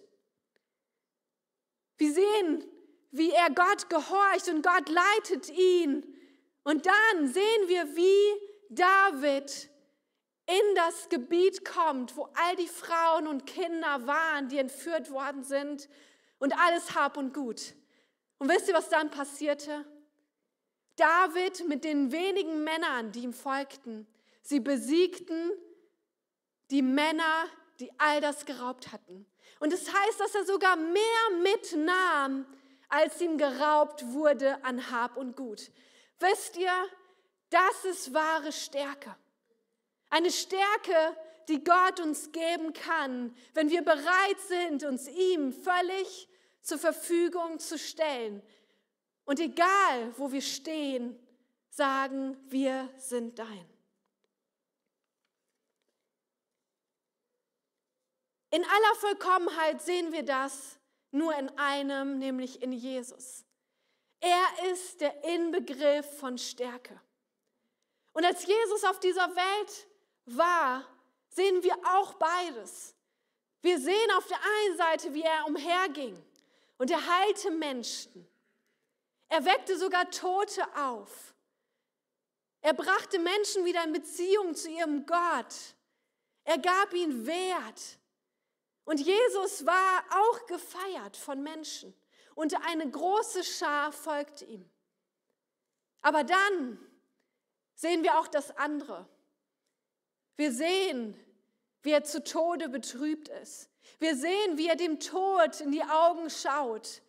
Wir 1.98 2.14
sehen, 2.14 2.64
wie 3.12 3.32
er 3.32 3.50
Gott 3.50 3.90
gehorcht 3.90 4.48
und 4.48 4.66
Gott 4.66 4.88
leitet 4.88 5.50
ihn. 5.50 6.16
Und 6.64 6.86
dann 6.86 7.28
sehen 7.28 7.68
wir, 7.68 7.98
wie 7.98 8.53
David 8.76 9.70
in 10.46 10.76
das 10.76 11.10
Gebiet 11.10 11.64
kommt, 11.64 12.18
wo 12.18 12.28
all 12.34 12.56
die 12.58 12.68
Frauen 12.68 13.28
und 13.28 13.46
Kinder 13.46 14.06
waren, 14.06 14.50
die 14.50 14.58
entführt 14.58 15.10
worden 15.10 15.44
sind 15.44 15.88
und 16.40 16.58
alles 16.60 16.96
Hab 16.96 17.18
und 17.18 17.34
Gut. 17.34 17.74
Und 18.40 18.50
wisst 18.50 18.68
ihr, 18.68 18.74
was 18.74 18.90
dann 18.90 19.10
passierte? 19.10 19.86
David 20.96 21.68
mit 21.68 21.84
den 21.84 22.12
wenigen 22.12 22.64
Männern, 22.64 23.12
die 23.12 23.22
ihm 23.22 23.34
folgten, 23.34 24.06
sie 24.42 24.60
besiegten 24.60 25.52
die 26.70 26.82
Männer, 26.82 27.46
die 27.80 27.92
all 27.98 28.22
das 28.22 28.46
geraubt 28.46 28.92
hatten. 28.92 29.26
Und 29.60 29.72
es 29.72 29.86
das 29.86 29.94
heißt, 29.94 30.20
dass 30.20 30.36
er 30.36 30.46
sogar 30.46 30.76
mehr 30.76 31.42
mitnahm, 31.42 32.46
als 32.90 33.20
ihm 33.22 33.38
geraubt 33.38 34.06
wurde 34.08 34.64
an 34.64 34.92
Hab 34.92 35.18
und 35.18 35.36
Gut. 35.36 35.72
Wisst 36.20 36.58
ihr, 36.58 36.72
das 37.54 37.86
ist 37.86 38.14
wahre 38.14 38.52
Stärke. 38.52 39.16
Eine 40.10 40.32
Stärke, 40.32 41.18
die 41.48 41.64
Gott 41.64 42.00
uns 42.00 42.32
geben 42.32 42.74
kann, 42.74 43.36
wenn 43.54 43.70
wir 43.70 43.84
bereit 43.84 44.40
sind, 44.48 44.84
uns 44.84 45.08
ihm 45.08 45.54
völlig 45.54 46.28
zur 46.62 46.78
Verfügung 46.78 47.60
zu 47.60 47.78
stellen. 47.78 48.42
Und 49.26 49.40
egal, 49.40 50.18
wo 50.18 50.32
wir 50.32 50.42
stehen, 50.42 51.20
sagen, 51.70 52.38
wir 52.50 52.90
sind 52.98 53.38
dein. 53.40 53.70
In 58.52 58.64
aller 58.64 58.96
Vollkommenheit 59.00 59.82
sehen 59.82 60.12
wir 60.12 60.24
das 60.24 60.78
nur 61.12 61.36
in 61.36 61.50
einem, 61.58 62.20
nämlich 62.20 62.62
in 62.62 62.72
Jesus. 62.72 63.46
Er 64.20 64.72
ist 64.72 65.02
der 65.02 65.24
Inbegriff 65.24 66.20
von 66.20 66.38
Stärke. 66.38 67.00
Und 68.14 68.26
als 68.26 68.46
Jesus 68.46 68.84
auf 68.86 69.00
dieser 69.00 69.36
Welt 69.36 69.88
war, 70.26 70.86
sehen 71.30 71.62
wir 71.64 71.76
auch 71.96 72.14
beides. 72.14 72.96
Wir 73.62 73.80
sehen 73.80 74.12
auf 74.18 74.28
der 74.28 74.40
einen 74.42 74.78
Seite, 74.78 75.14
wie 75.14 75.24
er 75.24 75.46
umherging 75.48 76.22
und 76.78 76.92
er 76.92 77.06
heilte 77.06 77.50
Menschen. 77.52 78.28
Er 79.30 79.46
weckte 79.46 79.78
sogar 79.78 80.10
Tote 80.12 80.64
auf. 80.76 81.34
Er 82.62 82.74
brachte 82.74 83.20
Menschen 83.20 83.66
wieder 83.66 83.84
in 83.84 83.94
Beziehung 83.94 84.54
zu 84.56 84.70
ihrem 84.70 85.06
Gott. 85.06 85.76
Er 86.44 86.58
gab 86.60 86.94
ihnen 86.94 87.26
Wert. 87.26 87.98
Und 88.86 89.00
Jesus 89.00 89.66
war 89.66 90.04
auch 90.10 90.46
gefeiert 90.46 91.18
von 91.18 91.42
Menschen 91.42 91.94
und 92.36 92.54
eine 92.68 92.90
große 92.90 93.44
Schar 93.44 93.92
folgte 93.92 94.46
ihm. 94.46 94.70
Aber 96.02 96.24
dann 96.24 96.78
sehen 97.76 98.04
wir 98.04 98.20
auch 98.20 98.28
das 98.28 98.56
andere. 98.58 99.08
Wir 100.36 100.52
sehen, 100.52 101.20
wie 101.84 101.92
er 101.92 102.04
zu 102.04 102.24
Tode 102.24 102.70
betrübt 102.70 103.30
ist. 103.30 103.70
Wir 104.00 104.16
sehen, 104.16 104.58
wie 104.58 104.68
er 104.68 104.76
dem 104.76 105.00
Tod 105.00 105.62
in 105.62 105.72
die 105.72 105.84
Augen 105.84 106.30
schaut. 106.30 107.02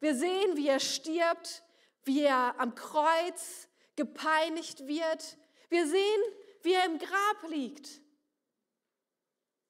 Wir 0.00 0.14
sehen, 0.14 0.56
wie 0.56 0.68
er 0.68 0.80
stirbt, 0.80 1.62
wie 2.04 2.22
er 2.22 2.58
am 2.58 2.74
Kreuz 2.74 3.68
gepeinigt 3.96 4.86
wird. 4.86 5.36
Wir 5.68 5.86
sehen, 5.86 6.22
wie 6.62 6.72
er 6.72 6.86
im 6.86 6.98
Grab 6.98 7.48
liegt. 7.48 8.00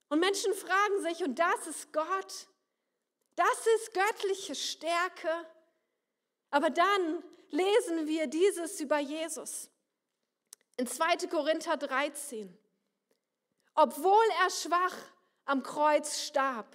Und 0.08 0.20
Menschen 0.20 0.54
fragen 0.54 1.02
sich, 1.02 1.24
und 1.24 1.38
das 1.38 1.66
ist 1.66 1.92
Gott? 1.92 2.48
Das 3.36 3.66
ist 3.76 3.94
göttliche 3.94 4.54
Stärke. 4.54 5.28
Aber 6.50 6.70
dann 6.70 7.24
lesen 7.50 8.06
wir 8.06 8.26
dieses 8.28 8.80
über 8.80 8.98
Jesus. 8.98 9.70
In 10.76 10.86
2. 10.86 11.28
Korinther 11.28 11.76
13. 11.76 12.56
Obwohl 13.74 14.24
er 14.42 14.50
schwach 14.50 14.96
am 15.44 15.62
Kreuz 15.62 16.20
starb, 16.20 16.66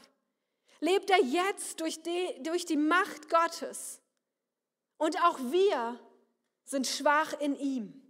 lebt 0.80 1.10
er 1.10 1.22
jetzt 1.22 1.80
durch 1.82 2.02
die, 2.02 2.42
durch 2.44 2.66
die 2.66 2.78
Macht 2.78 3.30
Gottes. 3.30 4.00
Und 4.98 5.22
auch 5.24 5.40
wir 5.40 6.00
sind 6.64 6.88
schwach 6.88 7.34
in 7.40 7.56
ihm. 7.56 8.02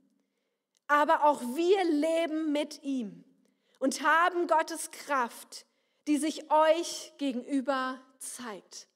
Aber 0.88 1.24
auch 1.24 1.42
wir 1.42 1.84
leben 1.84 2.52
mit 2.52 2.82
ihm 2.84 3.24
und 3.80 4.02
haben 4.02 4.48
Gottes 4.48 4.92
Kraft, 4.92 5.66
die 6.08 6.18
sich 6.18 6.52
euch 6.52 7.14
gegenüber 7.18 8.00
zeigt. 8.18 8.88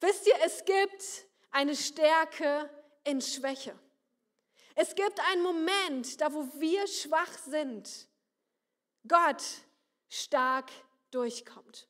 Wisst 0.00 0.26
ihr, 0.26 0.36
es 0.44 0.64
gibt 0.64 1.26
eine 1.50 1.74
Stärke 1.74 2.70
in 3.04 3.20
Schwäche. 3.20 3.78
Es 4.78 4.94
gibt 4.94 5.18
einen 5.30 5.42
Moment, 5.42 6.20
da 6.20 6.32
wo 6.32 6.46
wir 6.60 6.86
schwach 6.86 7.32
sind, 7.38 8.08
Gott 9.08 9.42
stark 10.10 10.70
durchkommt. 11.10 11.88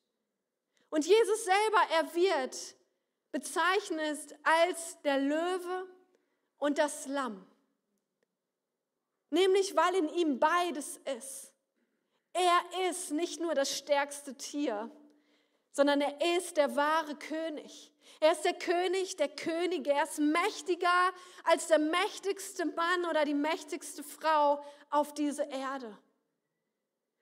Und 0.89 1.05
Jesus 1.05 1.45
selber, 1.45 1.81
er 1.91 2.15
wird 2.15 2.77
bezeichnet 3.33 4.39
als 4.45 5.03
der 5.03 5.19
Löwe 5.19 5.89
und 6.59 6.79
das 6.79 7.07
Lamm. 7.07 7.45
Nämlich 9.31 9.75
weil 9.75 9.97
in 9.97 10.09
ihm 10.11 10.39
beides 10.39 10.99
ist. 11.19 11.53
Er 12.33 12.89
ist 12.89 13.11
nicht 13.11 13.41
nur 13.41 13.55
das 13.57 13.77
stärkste 13.77 14.37
Tier, 14.37 14.91
sondern 15.77 16.01
er 16.01 16.39
ist 16.39 16.57
der 16.57 16.75
wahre 16.75 17.15
König. 17.17 17.93
Er 18.19 18.33
ist 18.33 18.47
der 18.47 18.55
König 18.55 19.17
der 19.17 19.29
Könige. 19.29 19.93
Er 19.93 20.05
ist 20.05 20.19
mächtiger 20.19 21.13
als 21.45 21.67
der 21.67 21.79
mächtigste 21.79 22.65
Mann 22.65 23.05
oder 23.05 23.27
die 23.27 23.35
mächtigste 23.35 24.03
Frau 24.03 24.65
auf 24.89 25.13
dieser 25.13 25.47
Erde. 25.51 25.95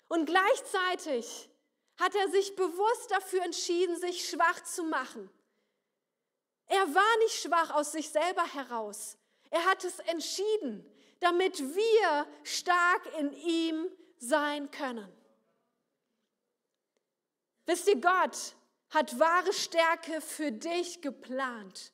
Und 0.06 0.26
gleichzeitig 0.26 1.50
hat 1.98 2.14
er 2.14 2.28
sich 2.28 2.54
bewusst 2.54 3.10
dafür 3.10 3.42
entschieden, 3.42 3.96
sich 3.96 4.28
schwach 4.28 4.62
zu 4.62 4.84
machen. 4.84 5.28
Er 6.66 6.94
war 6.94 7.18
nicht 7.24 7.42
schwach 7.42 7.72
aus 7.72 7.90
sich 7.90 8.08
selber 8.08 8.46
heraus. 8.54 9.18
Er 9.50 9.64
hat 9.64 9.82
es 9.82 9.98
entschieden, 9.98 10.88
damit 11.18 11.58
wir 11.58 12.26
stark 12.44 13.18
in 13.18 13.32
ihm 13.32 13.88
sein 14.18 14.70
können. 14.70 15.12
Wisst 17.66 17.88
ihr, 17.88 18.00
Gott 18.00 18.54
hat 18.90 19.18
wahre 19.18 19.52
Stärke 19.52 20.20
für 20.20 20.52
dich 20.52 21.00
geplant. 21.00 21.92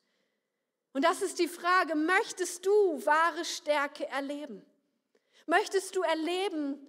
Und 0.93 1.05
das 1.05 1.23
ist 1.23 1.39
die 1.39 1.49
Frage, 1.49 1.95
möchtest 1.95 2.67
du 2.67 2.73
wahre 3.07 3.45
Stärke 3.45 4.07
erleben? 4.09 4.65
Möchtest 5.47 5.95
du 5.97 6.03
erleben, 6.03 6.87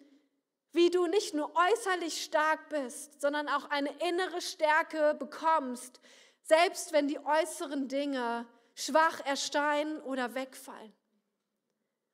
wie 0.72 0.90
du 0.90 1.06
nicht 1.08 1.34
nur 1.34 1.54
äußerlich 1.56 2.24
stark 2.24 2.70
bist, 2.70 3.22
sondern 3.22 3.48
auch 3.48 3.70
eine 3.70 3.92
innere 4.08 4.42
Stärke 4.42 5.16
bekommst, 5.16 6.00
selbst 6.44 6.92
wenn 6.94 7.08
die 7.08 7.20
äußeren 7.20 7.88
Dinge 7.88 8.48
schwach 8.74 9.24
erscheinen 9.26 10.02
oder 10.02 10.34
wegfallen? 10.34 10.94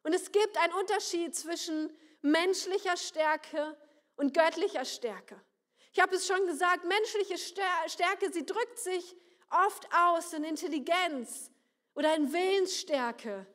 Und 0.04 0.14
es 0.14 0.32
gibt 0.32 0.58
einen 0.58 0.74
Unterschied 0.74 1.36
zwischen 1.36 1.96
menschlicher 2.22 2.98
Stärke 2.98 3.78
und 4.16 4.34
göttlicher 4.34 4.86
Stärke. 4.86 5.40
Ich 5.98 6.04
habe 6.04 6.16
es 6.16 6.28
schon 6.28 6.46
gesagt, 6.46 6.86
menschliche 6.86 7.40
Stärke, 7.40 8.32
sie 8.32 8.46
drückt 8.46 8.78
sich 8.78 9.16
oft 9.50 9.88
aus 9.92 10.32
in 10.32 10.44
Intelligenz 10.44 11.50
oder 11.96 12.16
in 12.16 12.32
Willensstärke 12.32 13.48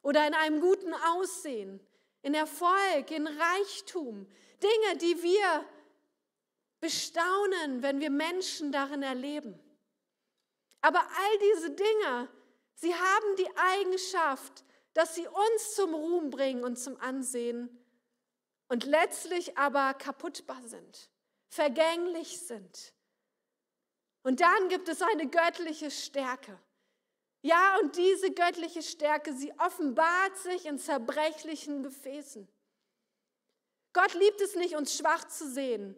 oder 0.00 0.26
in 0.26 0.32
einem 0.32 0.62
guten 0.62 0.94
Aussehen, 0.94 1.78
in 2.22 2.32
Erfolg, 2.32 3.10
in 3.10 3.26
Reichtum. 3.26 4.26
Dinge, 4.62 4.96
die 4.96 5.22
wir 5.22 5.66
bestaunen, 6.80 7.82
wenn 7.82 8.00
wir 8.00 8.08
Menschen 8.08 8.72
darin 8.72 9.02
erleben. 9.02 9.60
Aber 10.80 11.00
all 11.00 11.38
diese 11.52 11.70
Dinge, 11.72 12.30
sie 12.76 12.94
haben 12.94 13.36
die 13.36 13.56
Eigenschaft, 13.58 14.64
dass 14.94 15.16
sie 15.16 15.28
uns 15.28 15.74
zum 15.74 15.92
Ruhm 15.92 16.30
bringen 16.30 16.64
und 16.64 16.78
zum 16.78 16.98
Ansehen 16.98 17.68
und 18.68 18.86
letztlich 18.86 19.58
aber 19.58 19.92
kaputtbar 19.92 20.62
sind 20.64 21.10
vergänglich 21.50 22.38
sind. 22.40 22.94
Und 24.22 24.40
dann 24.40 24.68
gibt 24.68 24.88
es 24.88 25.02
eine 25.02 25.28
göttliche 25.28 25.90
Stärke. 25.90 26.58
Ja, 27.42 27.78
und 27.80 27.96
diese 27.96 28.32
göttliche 28.32 28.82
Stärke, 28.82 29.32
sie 29.32 29.52
offenbart 29.58 30.36
sich 30.38 30.66
in 30.66 30.78
zerbrechlichen 30.78 31.82
Gefäßen. 31.82 32.46
Gott 33.92 34.14
liebt 34.14 34.40
es 34.40 34.54
nicht, 34.54 34.76
uns 34.76 34.96
schwach 34.96 35.26
zu 35.26 35.48
sehen, 35.50 35.96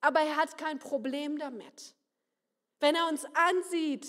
aber 0.00 0.20
er 0.20 0.36
hat 0.36 0.56
kein 0.56 0.78
Problem 0.78 1.38
damit. 1.38 1.94
Wenn 2.80 2.94
er 2.94 3.08
uns 3.08 3.24
ansieht, 3.34 4.06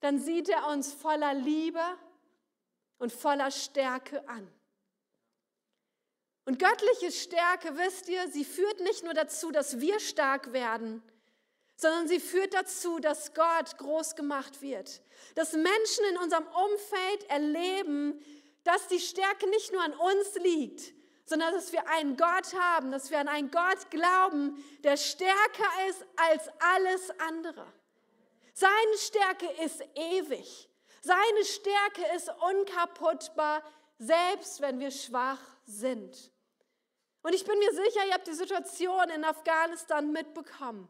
dann 0.00 0.18
sieht 0.18 0.48
er 0.48 0.66
uns 0.68 0.92
voller 0.92 1.32
Liebe 1.34 1.82
und 2.98 3.12
voller 3.12 3.50
Stärke 3.50 4.28
an. 4.28 4.50
Und 6.44 6.58
göttliche 6.58 7.12
Stärke, 7.12 7.76
wisst 7.76 8.08
ihr, 8.08 8.28
sie 8.28 8.44
führt 8.44 8.80
nicht 8.80 9.04
nur 9.04 9.14
dazu, 9.14 9.50
dass 9.50 9.80
wir 9.80 10.00
stark 10.00 10.52
werden, 10.52 11.02
sondern 11.76 12.08
sie 12.08 12.20
führt 12.20 12.54
dazu, 12.54 12.98
dass 12.98 13.34
Gott 13.34 13.78
groß 13.78 14.16
gemacht 14.16 14.60
wird. 14.62 15.00
Dass 15.34 15.52
Menschen 15.52 16.04
in 16.10 16.18
unserem 16.18 16.46
Umfeld 16.46 17.30
erleben, 17.30 18.22
dass 18.64 18.88
die 18.88 19.00
Stärke 19.00 19.48
nicht 19.48 19.72
nur 19.72 19.82
an 19.82 19.94
uns 19.94 20.34
liegt, 20.36 20.94
sondern 21.24 21.54
dass 21.54 21.72
wir 21.72 21.88
einen 21.88 22.16
Gott 22.16 22.54
haben, 22.58 22.90
dass 22.90 23.10
wir 23.10 23.18
an 23.18 23.28
einen 23.28 23.50
Gott 23.50 23.90
glauben, 23.90 24.62
der 24.82 24.96
stärker 24.96 25.88
ist 25.88 26.04
als 26.16 26.48
alles 26.58 27.10
andere. 27.20 27.66
Seine 28.52 28.98
Stärke 28.98 29.46
ist 29.64 29.80
ewig. 29.94 30.68
Seine 31.02 31.44
Stärke 31.44 32.02
ist 32.16 32.30
unkaputtbar, 32.50 33.62
selbst 33.98 34.60
wenn 34.60 34.80
wir 34.80 34.90
schwach 34.90 35.38
sind. 35.70 36.32
Und 37.22 37.34
ich 37.34 37.44
bin 37.44 37.58
mir 37.58 37.72
sicher, 37.72 38.06
ihr 38.06 38.14
habt 38.14 38.26
die 38.26 38.34
Situation 38.34 39.10
in 39.10 39.24
Afghanistan 39.24 40.10
mitbekommen. 40.10 40.88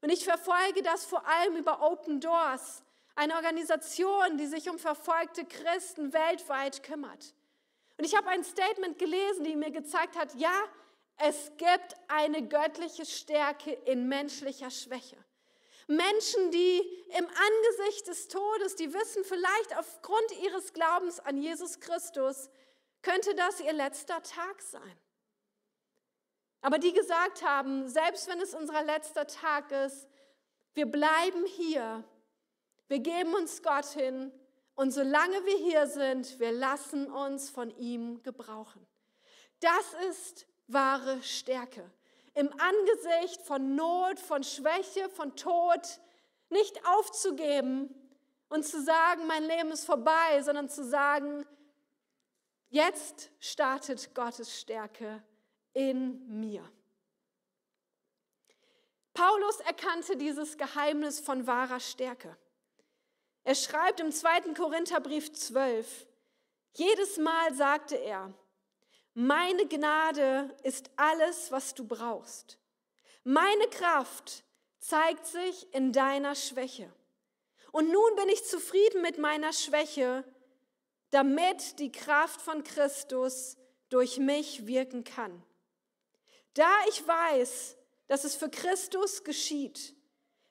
Und 0.00 0.10
ich 0.10 0.24
verfolge 0.24 0.82
das 0.82 1.04
vor 1.04 1.26
allem 1.26 1.56
über 1.56 1.82
Open 1.82 2.20
Doors, 2.20 2.82
eine 3.16 3.34
Organisation, 3.36 4.36
die 4.38 4.46
sich 4.46 4.68
um 4.68 4.78
verfolgte 4.78 5.44
Christen 5.44 6.12
weltweit 6.12 6.82
kümmert. 6.82 7.34
Und 7.96 8.04
ich 8.04 8.16
habe 8.16 8.28
ein 8.28 8.44
Statement 8.44 8.98
gelesen, 8.98 9.44
die 9.44 9.56
mir 9.56 9.70
gezeigt 9.70 10.16
hat, 10.16 10.34
ja, 10.34 10.52
es 11.16 11.52
gibt 11.56 11.94
eine 12.08 12.46
göttliche 12.46 13.06
Stärke 13.06 13.72
in 13.72 14.08
menschlicher 14.08 14.70
Schwäche. 14.70 15.16
Menschen, 15.86 16.50
die 16.50 16.80
im 17.16 17.26
Angesicht 17.26 18.08
des 18.08 18.28
Todes, 18.28 18.74
die 18.76 18.92
wissen 18.92 19.22
vielleicht 19.24 19.76
aufgrund 19.78 20.42
ihres 20.42 20.72
Glaubens 20.72 21.20
an 21.20 21.36
Jesus 21.36 21.78
Christus, 21.78 22.50
könnte 23.04 23.34
das 23.34 23.60
ihr 23.60 23.72
letzter 23.72 24.22
Tag 24.22 24.60
sein. 24.62 24.98
Aber 26.62 26.78
die 26.78 26.92
gesagt 26.92 27.42
haben, 27.44 27.88
selbst 27.88 28.26
wenn 28.26 28.40
es 28.40 28.54
unser 28.54 28.82
letzter 28.82 29.26
Tag 29.26 29.70
ist, 29.70 30.08
wir 30.72 30.86
bleiben 30.86 31.44
hier, 31.44 32.02
wir 32.88 33.00
geben 33.00 33.34
uns 33.34 33.62
Gott 33.62 33.86
hin 33.86 34.32
und 34.74 34.90
solange 34.90 35.44
wir 35.44 35.58
hier 35.58 35.86
sind, 35.86 36.40
wir 36.40 36.52
lassen 36.52 37.10
uns 37.12 37.50
von 37.50 37.70
ihm 37.76 38.22
gebrauchen. 38.22 38.84
Das 39.60 39.94
ist 40.08 40.46
wahre 40.66 41.22
Stärke. 41.22 41.88
Im 42.32 42.50
Angesicht 42.58 43.42
von 43.42 43.76
Not, 43.76 44.18
von 44.18 44.42
Schwäche, 44.42 45.08
von 45.10 45.36
Tod 45.36 46.00
nicht 46.48 46.80
aufzugeben 46.86 47.94
und 48.48 48.64
zu 48.64 48.82
sagen, 48.82 49.26
mein 49.26 49.44
Leben 49.44 49.70
ist 49.70 49.84
vorbei, 49.84 50.40
sondern 50.42 50.68
zu 50.68 50.82
sagen, 50.82 51.46
jetzt 52.74 53.30
startet 53.38 54.14
Gottes 54.14 54.60
Stärke 54.60 55.22
in 55.72 56.40
mir. 56.40 56.68
Paulus 59.14 59.60
erkannte 59.60 60.16
dieses 60.16 60.58
Geheimnis 60.58 61.20
von 61.20 61.46
wahrer 61.46 61.78
Stärke. 61.78 62.36
Er 63.44 63.54
schreibt 63.54 64.00
im 64.00 64.10
2. 64.10 64.54
Korintherbrief 64.54 65.32
12, 65.32 66.06
jedes 66.72 67.18
Mal 67.18 67.54
sagte 67.54 67.94
er, 67.94 68.34
meine 69.12 69.68
Gnade 69.68 70.56
ist 70.64 70.90
alles, 70.96 71.52
was 71.52 71.74
du 71.74 71.86
brauchst. 71.86 72.58
Meine 73.22 73.68
Kraft 73.68 74.42
zeigt 74.80 75.26
sich 75.26 75.72
in 75.72 75.92
deiner 75.92 76.34
Schwäche. 76.34 76.92
Und 77.70 77.92
nun 77.92 78.16
bin 78.16 78.28
ich 78.30 78.44
zufrieden 78.44 79.02
mit 79.02 79.18
meiner 79.18 79.52
Schwäche, 79.52 80.24
damit 81.14 81.78
die 81.78 81.92
Kraft 81.92 82.42
von 82.42 82.64
Christus 82.64 83.56
durch 83.88 84.18
mich 84.18 84.66
wirken 84.66 85.04
kann. 85.04 85.44
Da 86.54 86.68
ich 86.88 87.06
weiß, 87.06 87.76
dass 88.08 88.24
es 88.24 88.34
für 88.34 88.50
Christus 88.50 89.22
geschieht, 89.22 89.94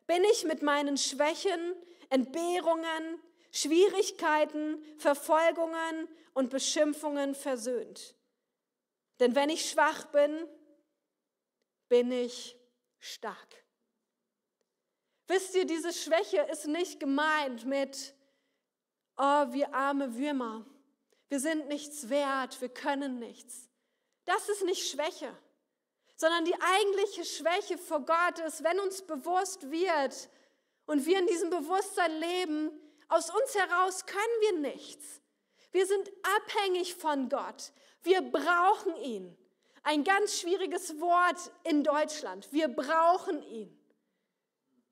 bin 0.08 0.24
ich 0.32 0.46
mit 0.46 0.62
meinen 0.62 0.96
Schwächen, 0.96 1.76
Entbehrungen, 2.10 3.22
Schwierigkeiten, 3.52 4.82
Verfolgungen 5.00 6.08
und 6.34 6.50
Beschimpfungen 6.50 7.36
versöhnt. 7.36 8.16
Denn 9.20 9.36
wenn 9.36 9.50
ich 9.50 9.70
schwach 9.70 10.06
bin, 10.14 10.48
bin 11.90 12.10
ich 12.10 12.58
stark. 13.00 13.66
Wisst 15.28 15.56
ihr, 15.56 15.66
diese 15.66 15.92
Schwäche 15.92 16.48
ist 16.50 16.68
nicht 16.68 17.02
gemeint 17.02 17.66
mit, 17.66 18.16
oh, 19.18 19.46
wir 19.52 19.74
arme 19.74 20.18
Würmer, 20.18 20.66
wir 21.30 21.40
sind 21.40 21.68
nichts 21.68 22.10
wert, 22.10 22.60
wir 22.62 22.70
können 22.70 23.20
nichts. 23.20 23.70
Das 24.26 24.50
ist 24.50 24.64
nicht 24.64 24.90
Schwäche 24.90 25.36
sondern 26.24 26.46
die 26.46 26.56
eigentliche 26.56 27.26
Schwäche 27.26 27.78
vor 27.78 28.00
Gott 28.02 28.40
ist, 28.40 28.64
wenn 28.64 28.80
uns 28.80 29.02
bewusst 29.02 29.70
wird 29.70 30.30
und 30.86 31.06
wir 31.06 31.20
in 31.20 31.28
diesem 31.28 31.50
Bewusstsein 31.50 32.18
leben, 32.18 32.72
aus 33.10 33.30
uns 33.30 33.56
heraus 33.56 34.06
können 34.06 34.42
wir 34.42 34.60
nichts. 34.60 35.22
Wir 35.72 35.86
sind 35.86 36.10
abhängig 36.38 36.96
von 36.96 37.28
Gott. 37.28 37.74
Wir 38.04 38.22
brauchen 38.22 38.96
ihn. 38.98 39.38
Ein 39.84 40.06
ganz 40.06 40.40
schwieriges 40.40 41.00
Wort 41.02 41.52
in 41.64 41.84
Deutschland. 41.84 42.48
Wir 42.52 42.70
brauchen 42.70 43.44
ihn. 43.44 43.78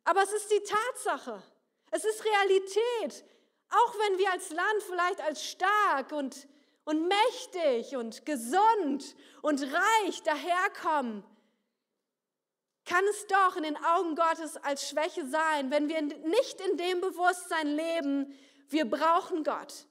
Aber 0.03 0.23
es 0.23 0.33
ist 0.33 0.51
die 0.51 0.63
Tatsache. 0.63 1.41
Es 1.91 2.03
ist 2.03 2.25
Realität. 2.25 3.23
Auch 3.71 3.95
wenn 3.95 4.19
wir 4.19 4.31
als 4.31 4.51
Land 4.51 4.83
vielleicht 4.83 5.21
als 5.21 5.43
stark 5.43 6.11
und 6.11 6.47
und 6.83 7.07
mächtig 7.07 7.95
und 7.95 8.25
gesund 8.25 9.15
und 9.41 9.61
reich 9.61 10.23
daherkommen, 10.23 11.23
kann 12.85 13.03
es 13.09 13.27
doch 13.27 13.55
in 13.55 13.63
den 13.63 13.77
Augen 13.77 14.15
Gottes 14.15 14.57
als 14.57 14.89
Schwäche 14.89 15.25
sein, 15.27 15.69
wenn 15.71 15.87
wir 15.87 16.01
nicht 16.01 16.59
in 16.61 16.77
dem 16.77 16.99
Bewusstsein 16.99 17.67
leben, 17.67 18.37
wir 18.69 18.85
brauchen 18.85 19.43
Gott. 19.43 19.85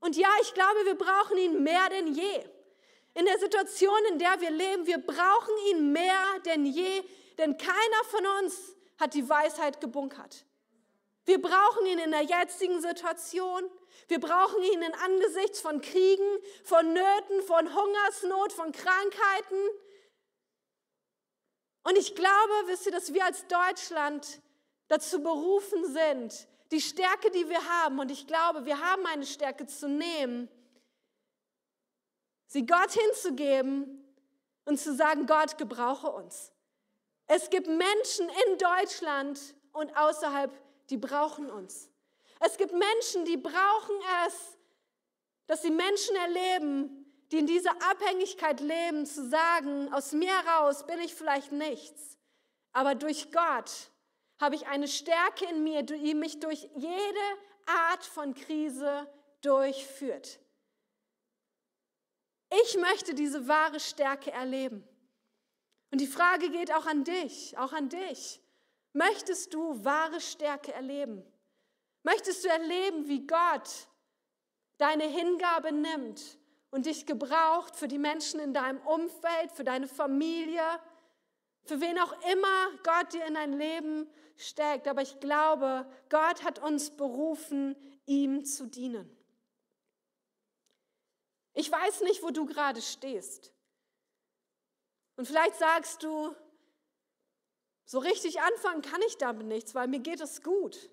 Und 0.00 0.16
ja, 0.16 0.28
ich 0.42 0.52
glaube, 0.52 0.84
wir 0.84 0.96
brauchen 0.96 1.38
ihn 1.38 1.62
mehr 1.62 1.88
denn 1.88 2.12
je. 2.12 2.44
In 3.14 3.24
der 3.26 3.38
Situation, 3.38 3.98
in 4.10 4.18
der 4.18 4.40
wir 4.40 4.50
leben, 4.50 4.86
wir 4.86 4.98
brauchen 4.98 5.54
ihn 5.70 5.92
mehr 5.92 6.40
denn 6.44 6.66
je, 6.66 7.02
denn 7.38 7.56
keiner 7.56 8.04
von 8.10 8.26
uns 8.40 8.74
hat 8.98 9.14
die 9.14 9.28
Weisheit 9.28 9.80
gebunkert. 9.80 10.44
Wir 11.24 11.40
brauchen 11.40 11.86
ihn 11.86 11.98
in 11.98 12.10
der 12.10 12.22
jetzigen 12.22 12.80
Situation. 12.80 13.62
Wir 14.08 14.20
brauchen 14.20 14.62
ihn 14.62 14.82
in 14.82 14.94
angesichts 14.94 15.60
von 15.60 15.80
Kriegen, 15.80 16.38
von 16.64 16.92
Nöten, 16.92 17.42
von 17.46 17.74
Hungersnot, 17.74 18.52
von 18.52 18.72
Krankheiten. 18.72 19.68
Und 21.84 21.96
ich 21.96 22.14
glaube, 22.14 22.52
wisst 22.66 22.86
ihr, 22.86 22.92
dass 22.92 23.12
wir 23.12 23.24
als 23.24 23.46
Deutschland 23.46 24.40
dazu 24.88 25.22
berufen 25.22 25.84
sind, 25.92 26.46
die 26.72 26.80
Stärke, 26.80 27.30
die 27.30 27.48
wir 27.48 27.64
haben, 27.82 27.98
und 27.98 28.10
ich 28.10 28.26
glaube, 28.26 28.64
wir 28.64 28.80
haben 28.80 29.06
eine 29.06 29.26
Stärke 29.26 29.66
zu 29.66 29.88
nehmen, 29.88 30.48
sie 32.46 32.66
Gott 32.66 32.92
hinzugeben 32.92 34.04
und 34.64 34.78
zu 34.78 34.94
sagen, 34.94 35.26
Gott, 35.26 35.58
gebrauche 35.58 36.10
uns. 36.10 36.52
Es 37.26 37.48
gibt 37.50 37.66
Menschen 37.66 38.28
in 38.28 38.58
Deutschland 38.58 39.38
und 39.72 39.96
außerhalb 39.96 40.52
die 40.90 40.96
brauchen 40.96 41.50
uns. 41.50 41.90
Es 42.40 42.56
gibt 42.56 42.72
Menschen, 42.72 43.24
die 43.24 43.36
brauchen 43.36 43.96
es, 44.26 44.58
dass 45.46 45.62
sie 45.62 45.70
Menschen 45.70 46.16
erleben, 46.16 47.04
die 47.30 47.38
in 47.38 47.46
dieser 47.46 47.72
Abhängigkeit 47.90 48.60
leben, 48.60 49.06
zu 49.06 49.28
sagen, 49.28 49.92
aus 49.92 50.12
mir 50.12 50.32
heraus 50.44 50.86
bin 50.86 51.00
ich 51.00 51.14
vielleicht 51.14 51.52
nichts, 51.52 52.18
aber 52.72 52.94
durch 52.94 53.32
Gott 53.32 53.90
habe 54.38 54.56
ich 54.56 54.66
eine 54.66 54.88
Stärke 54.88 55.46
in 55.46 55.62
mir, 55.62 55.82
die 55.82 56.14
mich 56.14 56.40
durch 56.40 56.68
jede 56.74 57.38
Art 57.66 58.04
von 58.04 58.34
Krise 58.34 59.08
durchführt. 59.40 60.38
Ich 62.62 62.76
möchte 62.76 63.14
diese 63.14 63.48
wahre 63.48 63.80
Stärke 63.80 64.30
erleben. 64.30 64.86
Und 65.90 66.00
die 66.00 66.06
Frage 66.06 66.50
geht 66.50 66.72
auch 66.72 66.86
an 66.86 67.04
dich, 67.04 67.56
auch 67.58 67.72
an 67.72 67.88
dich. 67.88 68.40
Möchtest 68.94 69.52
du 69.52 69.84
wahre 69.84 70.20
Stärke 70.20 70.72
erleben? 70.72 71.22
Möchtest 72.04 72.44
du 72.44 72.48
erleben, 72.48 73.08
wie 73.08 73.26
Gott 73.26 73.88
deine 74.78 75.04
Hingabe 75.04 75.72
nimmt 75.72 76.38
und 76.70 76.86
dich 76.86 77.04
gebraucht 77.04 77.76
für 77.76 77.88
die 77.88 77.98
Menschen 77.98 78.38
in 78.38 78.54
deinem 78.54 78.80
Umfeld, 78.86 79.50
für 79.52 79.64
deine 79.64 79.88
Familie, 79.88 80.62
für 81.64 81.80
wen 81.80 81.98
auch 81.98 82.12
immer 82.30 82.70
Gott 82.84 83.12
dir 83.12 83.26
in 83.26 83.34
dein 83.34 83.58
Leben 83.58 84.08
steckt. 84.36 84.86
Aber 84.86 85.02
ich 85.02 85.18
glaube, 85.18 85.90
Gott 86.08 86.44
hat 86.44 86.60
uns 86.60 86.90
berufen, 86.90 87.74
ihm 88.06 88.44
zu 88.44 88.66
dienen. 88.66 89.10
Ich 91.52 91.70
weiß 91.70 92.02
nicht, 92.02 92.22
wo 92.22 92.30
du 92.30 92.46
gerade 92.46 92.80
stehst. 92.80 93.52
Und 95.16 95.26
vielleicht 95.26 95.56
sagst 95.56 96.02
du, 96.02 96.34
so 97.84 97.98
richtig 97.98 98.40
anfangen 98.40 98.82
kann 98.82 99.02
ich 99.06 99.18
damit 99.18 99.46
nichts, 99.46 99.74
weil 99.74 99.88
mir 99.88 100.00
geht 100.00 100.20
es 100.20 100.42
gut. 100.42 100.90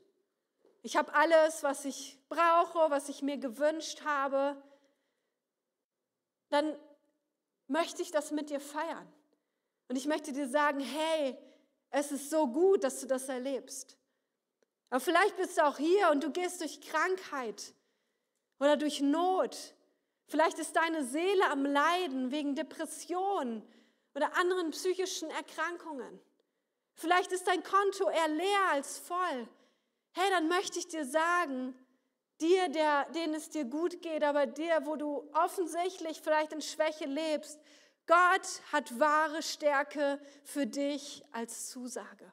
Ich 0.81 0.97
habe 0.97 1.13
alles, 1.13 1.63
was 1.63 1.85
ich 1.85 2.17
brauche, 2.27 2.89
was 2.89 3.07
ich 3.09 3.21
mir 3.21 3.37
gewünscht 3.37 4.03
habe. 4.03 4.61
Dann 6.49 6.75
möchte 7.67 8.01
ich 8.01 8.11
das 8.11 8.31
mit 8.31 8.49
dir 8.49 8.59
feiern. 8.59 9.07
Und 9.87 9.95
ich 9.95 10.05
möchte 10.05 10.33
dir 10.33 10.47
sagen, 10.47 10.79
hey, 10.79 11.37
es 11.91 12.11
ist 12.11 12.29
so 12.29 12.47
gut, 12.47 12.83
dass 12.83 12.99
du 12.99 13.07
das 13.07 13.29
erlebst. 13.29 13.97
Aber 14.89 14.99
vielleicht 14.99 15.37
bist 15.37 15.57
du 15.57 15.65
auch 15.65 15.77
hier 15.77 16.09
und 16.09 16.23
du 16.23 16.31
gehst 16.31 16.61
durch 16.61 16.81
Krankheit 16.81 17.73
oder 18.59 18.75
durch 18.75 19.01
Not. 19.01 19.75
Vielleicht 20.27 20.59
ist 20.59 20.75
deine 20.75 21.05
Seele 21.05 21.49
am 21.49 21.65
Leiden 21.65 22.31
wegen 22.31 22.55
Depression 22.55 23.63
oder 24.15 24.35
anderen 24.37 24.71
psychischen 24.71 25.29
Erkrankungen. 25.29 26.19
Vielleicht 26.93 27.31
ist 27.31 27.47
dein 27.47 27.63
Konto 27.63 28.09
eher 28.09 28.27
leer 28.27 28.69
als 28.71 28.99
voll. 28.99 29.47
Hey, 30.13 30.29
dann 30.29 30.47
möchte 30.47 30.79
ich 30.79 30.87
dir 30.87 31.05
sagen, 31.05 31.73
dir, 32.41 32.69
der, 32.69 33.05
denen 33.11 33.35
es 33.35 33.49
dir 33.49 33.65
gut 33.65 34.01
geht, 34.01 34.23
aber 34.23 34.45
dir, 34.45 34.85
wo 34.85 34.95
du 34.95 35.29
offensichtlich 35.33 36.21
vielleicht 36.21 36.53
in 36.53 36.61
Schwäche 36.61 37.05
lebst, 37.05 37.59
Gott 38.07 38.61
hat 38.71 38.99
wahre 38.99 39.41
Stärke 39.41 40.19
für 40.43 40.67
dich 40.67 41.23
als 41.31 41.69
Zusage. 41.69 42.31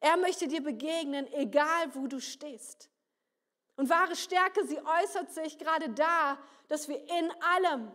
Er 0.00 0.16
möchte 0.16 0.46
dir 0.46 0.62
begegnen, 0.62 1.26
egal 1.32 1.94
wo 1.94 2.06
du 2.06 2.20
stehst. 2.20 2.88
Und 3.76 3.90
wahre 3.90 4.14
Stärke, 4.14 4.64
sie 4.66 4.80
äußert 4.80 5.32
sich 5.32 5.58
gerade 5.58 5.88
da, 5.90 6.38
dass 6.68 6.88
wir 6.88 7.00
in 7.00 7.32
allem, 7.56 7.90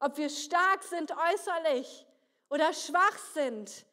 ob 0.00 0.16
wir 0.16 0.28
stark 0.28 0.82
sind 0.82 1.12
äußerlich 1.12 2.06
oder 2.48 2.72
schwach 2.72 3.18
sind, 3.34 3.85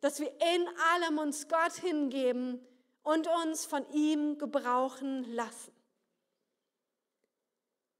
dass 0.00 0.20
wir 0.20 0.32
in 0.54 0.68
allem 0.92 1.18
uns 1.18 1.48
Gott 1.48 1.72
hingeben 1.72 2.64
und 3.02 3.26
uns 3.44 3.64
von 3.64 3.88
ihm 3.92 4.38
gebrauchen 4.38 5.24
lassen. 5.34 5.72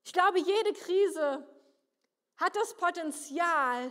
Ich 0.04 0.12
glaube, 0.12 0.38
jede 0.38 0.72
Krise 0.72 1.46
hat 2.36 2.56
das 2.56 2.74
Potenzial, 2.74 3.90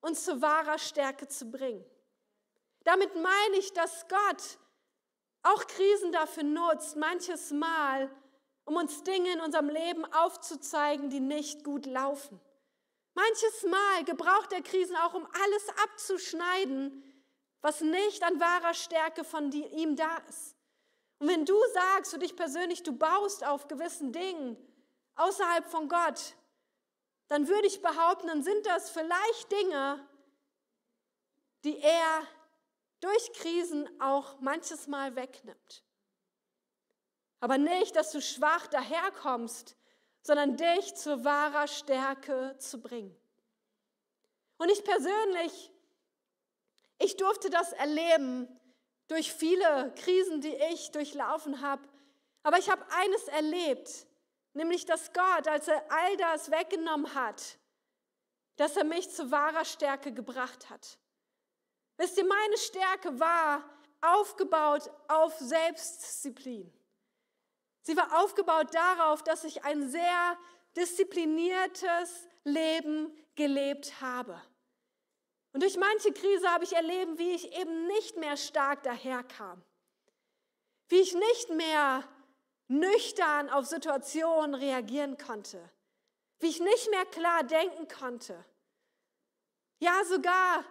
uns 0.00 0.24
zu 0.24 0.40
wahrer 0.40 0.78
Stärke 0.78 1.26
zu 1.26 1.50
bringen. 1.50 1.84
Damit 2.84 3.14
meine 3.16 3.56
ich, 3.56 3.72
dass 3.72 4.06
Gott 4.08 4.58
auch 5.42 5.66
Krisen 5.66 6.12
dafür 6.12 6.44
nutzt, 6.44 6.96
manches 6.96 7.50
Mal, 7.50 8.10
um 8.64 8.76
uns 8.76 9.02
Dinge 9.02 9.32
in 9.32 9.40
unserem 9.40 9.68
Leben 9.68 10.04
aufzuzeigen, 10.12 11.10
die 11.10 11.20
nicht 11.20 11.64
gut 11.64 11.86
laufen. 11.86 12.40
Manches 13.14 13.62
Mal 13.64 14.04
gebraucht 14.04 14.52
er 14.52 14.62
Krisen 14.62 14.96
auch, 14.96 15.14
um 15.14 15.26
alles 15.26 15.68
abzuschneiden, 15.82 17.02
was 17.60 17.80
nicht 17.80 18.22
an 18.22 18.40
wahrer 18.40 18.74
Stärke 18.74 19.24
von 19.24 19.50
ihm 19.52 19.96
da 19.96 20.18
ist. 20.28 20.56
Und 21.18 21.28
wenn 21.28 21.44
du 21.44 21.56
sagst 21.74 22.12
für 22.12 22.18
dich 22.18 22.36
persönlich, 22.36 22.82
du 22.82 22.92
baust 22.92 23.44
auf 23.44 23.66
gewissen 23.66 24.12
Dingen 24.12 24.56
außerhalb 25.16 25.66
von 25.66 25.88
Gott, 25.88 26.34
dann 27.26 27.48
würde 27.48 27.66
ich 27.66 27.82
behaupten, 27.82 28.28
dann 28.28 28.42
sind 28.42 28.64
das 28.66 28.90
vielleicht 28.90 29.50
Dinge, 29.50 30.06
die 31.64 31.78
er 31.80 32.22
durch 33.00 33.32
Krisen 33.34 33.88
auch 34.00 34.40
manches 34.40 34.86
Mal 34.86 35.14
wegnimmt. 35.16 35.84
Aber 37.40 37.58
nicht, 37.58 37.94
dass 37.96 38.10
du 38.12 38.20
schwach 38.20 38.66
daherkommst, 38.68 39.76
sondern 40.22 40.56
dich 40.56 40.94
zu 40.94 41.24
wahrer 41.24 41.68
Stärke 41.68 42.56
zu 42.58 42.80
bringen. 42.80 43.16
Und 44.56 44.70
ich 44.70 44.82
persönlich, 44.82 45.72
ich 46.98 47.16
durfte 47.16 47.50
das 47.50 47.72
erleben 47.72 48.48
durch 49.08 49.32
viele 49.32 49.92
Krisen, 49.96 50.40
die 50.40 50.54
ich 50.72 50.90
durchlaufen 50.90 51.60
habe. 51.60 51.82
Aber 52.42 52.58
ich 52.58 52.70
habe 52.70 52.84
eines 52.90 53.28
erlebt, 53.28 54.06
nämlich 54.52 54.84
dass 54.84 55.12
Gott, 55.12 55.48
als 55.48 55.68
er 55.68 55.90
all 55.90 56.16
das 56.16 56.50
weggenommen 56.50 57.14
hat, 57.14 57.58
dass 58.56 58.76
er 58.76 58.84
mich 58.84 59.10
zu 59.10 59.30
wahrer 59.30 59.64
Stärke 59.64 60.12
gebracht 60.12 60.68
hat. 60.68 60.98
Wisst 61.96 62.18
ihr, 62.18 62.26
meine 62.26 62.56
Stärke 62.58 63.18
war 63.18 63.64
aufgebaut 64.00 64.90
auf 65.08 65.36
Selbstdisziplin. 65.38 66.72
Sie 67.82 67.96
war 67.96 68.22
aufgebaut 68.22 68.74
darauf, 68.74 69.22
dass 69.22 69.44
ich 69.44 69.64
ein 69.64 69.88
sehr 69.88 70.38
diszipliniertes 70.76 72.28
Leben 72.44 73.16
gelebt 73.34 74.00
habe. 74.00 74.40
Und 75.52 75.62
durch 75.62 75.76
manche 75.76 76.12
Krise 76.12 76.50
habe 76.50 76.64
ich 76.64 76.74
erlebt, 76.74 77.18
wie 77.18 77.32
ich 77.32 77.56
eben 77.58 77.86
nicht 77.86 78.16
mehr 78.16 78.36
stark 78.36 78.82
daherkam. 78.82 79.62
Wie 80.88 81.00
ich 81.00 81.14
nicht 81.14 81.50
mehr 81.50 82.04
nüchtern 82.68 83.48
auf 83.50 83.66
Situationen 83.66 84.54
reagieren 84.54 85.16
konnte. 85.16 85.70
Wie 86.40 86.48
ich 86.48 86.60
nicht 86.60 86.90
mehr 86.90 87.06
klar 87.06 87.42
denken 87.44 87.88
konnte. 87.88 88.44
Ja, 89.80 90.04
sogar 90.04 90.64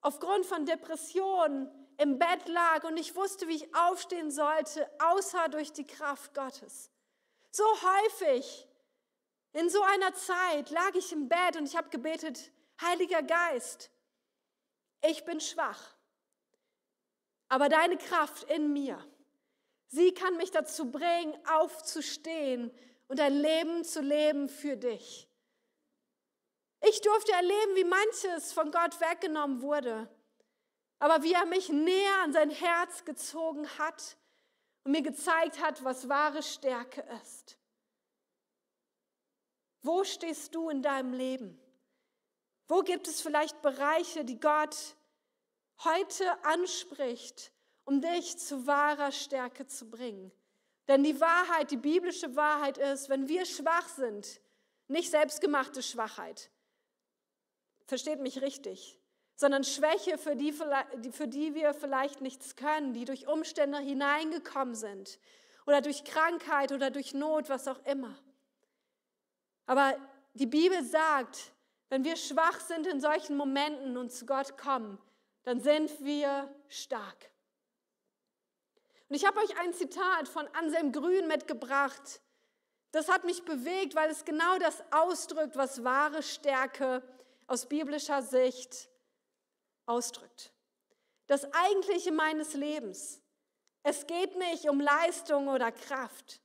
aufgrund 0.00 0.46
von 0.46 0.66
Depressionen 0.66 1.70
im 1.96 2.18
Bett 2.18 2.46
lag 2.48 2.84
und 2.84 2.96
ich 2.96 3.16
wusste, 3.16 3.48
wie 3.48 3.56
ich 3.56 3.74
aufstehen 3.74 4.30
sollte, 4.30 4.88
außer 5.00 5.48
durch 5.48 5.72
die 5.72 5.86
Kraft 5.86 6.32
Gottes. 6.34 6.90
So 7.50 7.64
häufig 7.64 8.68
in 9.52 9.68
so 9.68 9.82
einer 9.82 10.14
Zeit 10.14 10.70
lag 10.70 10.94
ich 10.94 11.12
im 11.12 11.28
Bett 11.28 11.56
und 11.56 11.66
ich 11.66 11.76
habe 11.76 11.88
gebetet, 11.88 12.52
Heiliger 12.80 13.22
Geist, 13.22 13.90
ich 15.02 15.24
bin 15.24 15.40
schwach, 15.40 15.94
aber 17.48 17.68
deine 17.68 17.96
Kraft 17.96 18.44
in 18.44 18.72
mir, 18.72 19.02
sie 19.88 20.12
kann 20.12 20.36
mich 20.36 20.50
dazu 20.50 20.90
bringen, 20.90 21.38
aufzustehen 21.46 22.70
und 23.08 23.20
ein 23.20 23.34
Leben 23.34 23.84
zu 23.84 24.00
leben 24.00 24.48
für 24.48 24.76
dich. 24.76 25.28
Ich 26.80 27.00
durfte 27.00 27.32
erleben, 27.32 27.76
wie 27.76 27.84
manches 27.84 28.52
von 28.52 28.70
Gott 28.70 29.00
weggenommen 29.00 29.62
wurde 29.62 30.08
aber 30.98 31.22
wie 31.22 31.32
er 31.32 31.46
mich 31.46 31.68
näher 31.68 32.22
an 32.22 32.32
sein 32.32 32.50
Herz 32.50 33.04
gezogen 33.04 33.66
hat 33.78 34.16
und 34.84 34.92
mir 34.92 35.02
gezeigt 35.02 35.60
hat, 35.60 35.84
was 35.84 36.08
wahre 36.08 36.42
Stärke 36.42 37.04
ist. 37.22 37.56
Wo 39.82 40.02
stehst 40.04 40.54
du 40.54 40.70
in 40.70 40.82
deinem 40.82 41.12
Leben? 41.12 41.58
Wo 42.68 42.82
gibt 42.82 43.08
es 43.08 43.20
vielleicht 43.20 43.60
Bereiche, 43.62 44.24
die 44.24 44.38
Gott 44.38 44.76
heute 45.84 46.44
anspricht, 46.44 47.50
um 47.84 48.00
dich 48.00 48.38
zu 48.38 48.66
wahrer 48.66 49.10
Stärke 49.10 49.66
zu 49.66 49.90
bringen? 49.90 50.30
Denn 50.86 51.02
die 51.02 51.20
Wahrheit, 51.20 51.70
die 51.70 51.76
biblische 51.76 52.36
Wahrheit 52.36 52.78
ist, 52.78 53.08
wenn 53.08 53.28
wir 53.28 53.44
schwach 53.44 53.88
sind, 53.88 54.40
nicht 54.86 55.10
selbstgemachte 55.10 55.82
Schwachheit. 55.82 56.50
Versteht 57.86 58.20
mich 58.20 58.40
richtig 58.40 58.98
sondern 59.38 59.62
Schwäche, 59.62 60.18
für 60.18 60.34
die, 60.34 60.52
für 60.52 61.28
die 61.28 61.54
wir 61.54 61.72
vielleicht 61.72 62.20
nichts 62.20 62.56
können, 62.56 62.92
die 62.92 63.04
durch 63.04 63.28
Umstände 63.28 63.78
hineingekommen 63.78 64.74
sind 64.74 65.20
oder 65.64 65.80
durch 65.80 66.02
Krankheit 66.02 66.72
oder 66.72 66.90
durch 66.90 67.14
Not, 67.14 67.48
was 67.48 67.68
auch 67.68 67.78
immer. 67.86 68.18
Aber 69.66 69.96
die 70.34 70.46
Bibel 70.46 70.82
sagt, 70.82 71.52
wenn 71.88 72.04
wir 72.04 72.16
schwach 72.16 72.60
sind 72.60 72.86
in 72.86 73.00
solchen 73.00 73.36
Momenten 73.36 73.96
und 73.96 74.12
zu 74.12 74.26
Gott 74.26 74.58
kommen, 74.58 74.98
dann 75.44 75.60
sind 75.60 76.04
wir 76.04 76.54
stark. 76.68 77.30
Und 79.08 79.16
ich 79.16 79.24
habe 79.24 79.40
euch 79.40 79.58
ein 79.58 79.72
Zitat 79.72 80.28
von 80.28 80.46
Anselm 80.48 80.92
Grün 80.92 81.28
mitgebracht. 81.28 82.20
Das 82.90 83.10
hat 83.10 83.24
mich 83.24 83.44
bewegt, 83.44 83.94
weil 83.94 84.10
es 84.10 84.24
genau 84.24 84.58
das 84.58 84.82
ausdrückt, 84.90 85.56
was 85.56 85.82
wahre 85.84 86.22
Stärke 86.22 87.02
aus 87.46 87.66
biblischer 87.66 88.22
Sicht 88.22 88.90
ausdrückt. 89.86 90.52
Das 91.26 91.50
Eigentliche 91.52 92.12
meines 92.12 92.54
Lebens. 92.54 93.22
Es 93.82 94.06
geht 94.06 94.36
nicht 94.36 94.68
um 94.68 94.80
Leistung 94.80 95.48
oder 95.48 95.72
Kraft, 95.72 96.42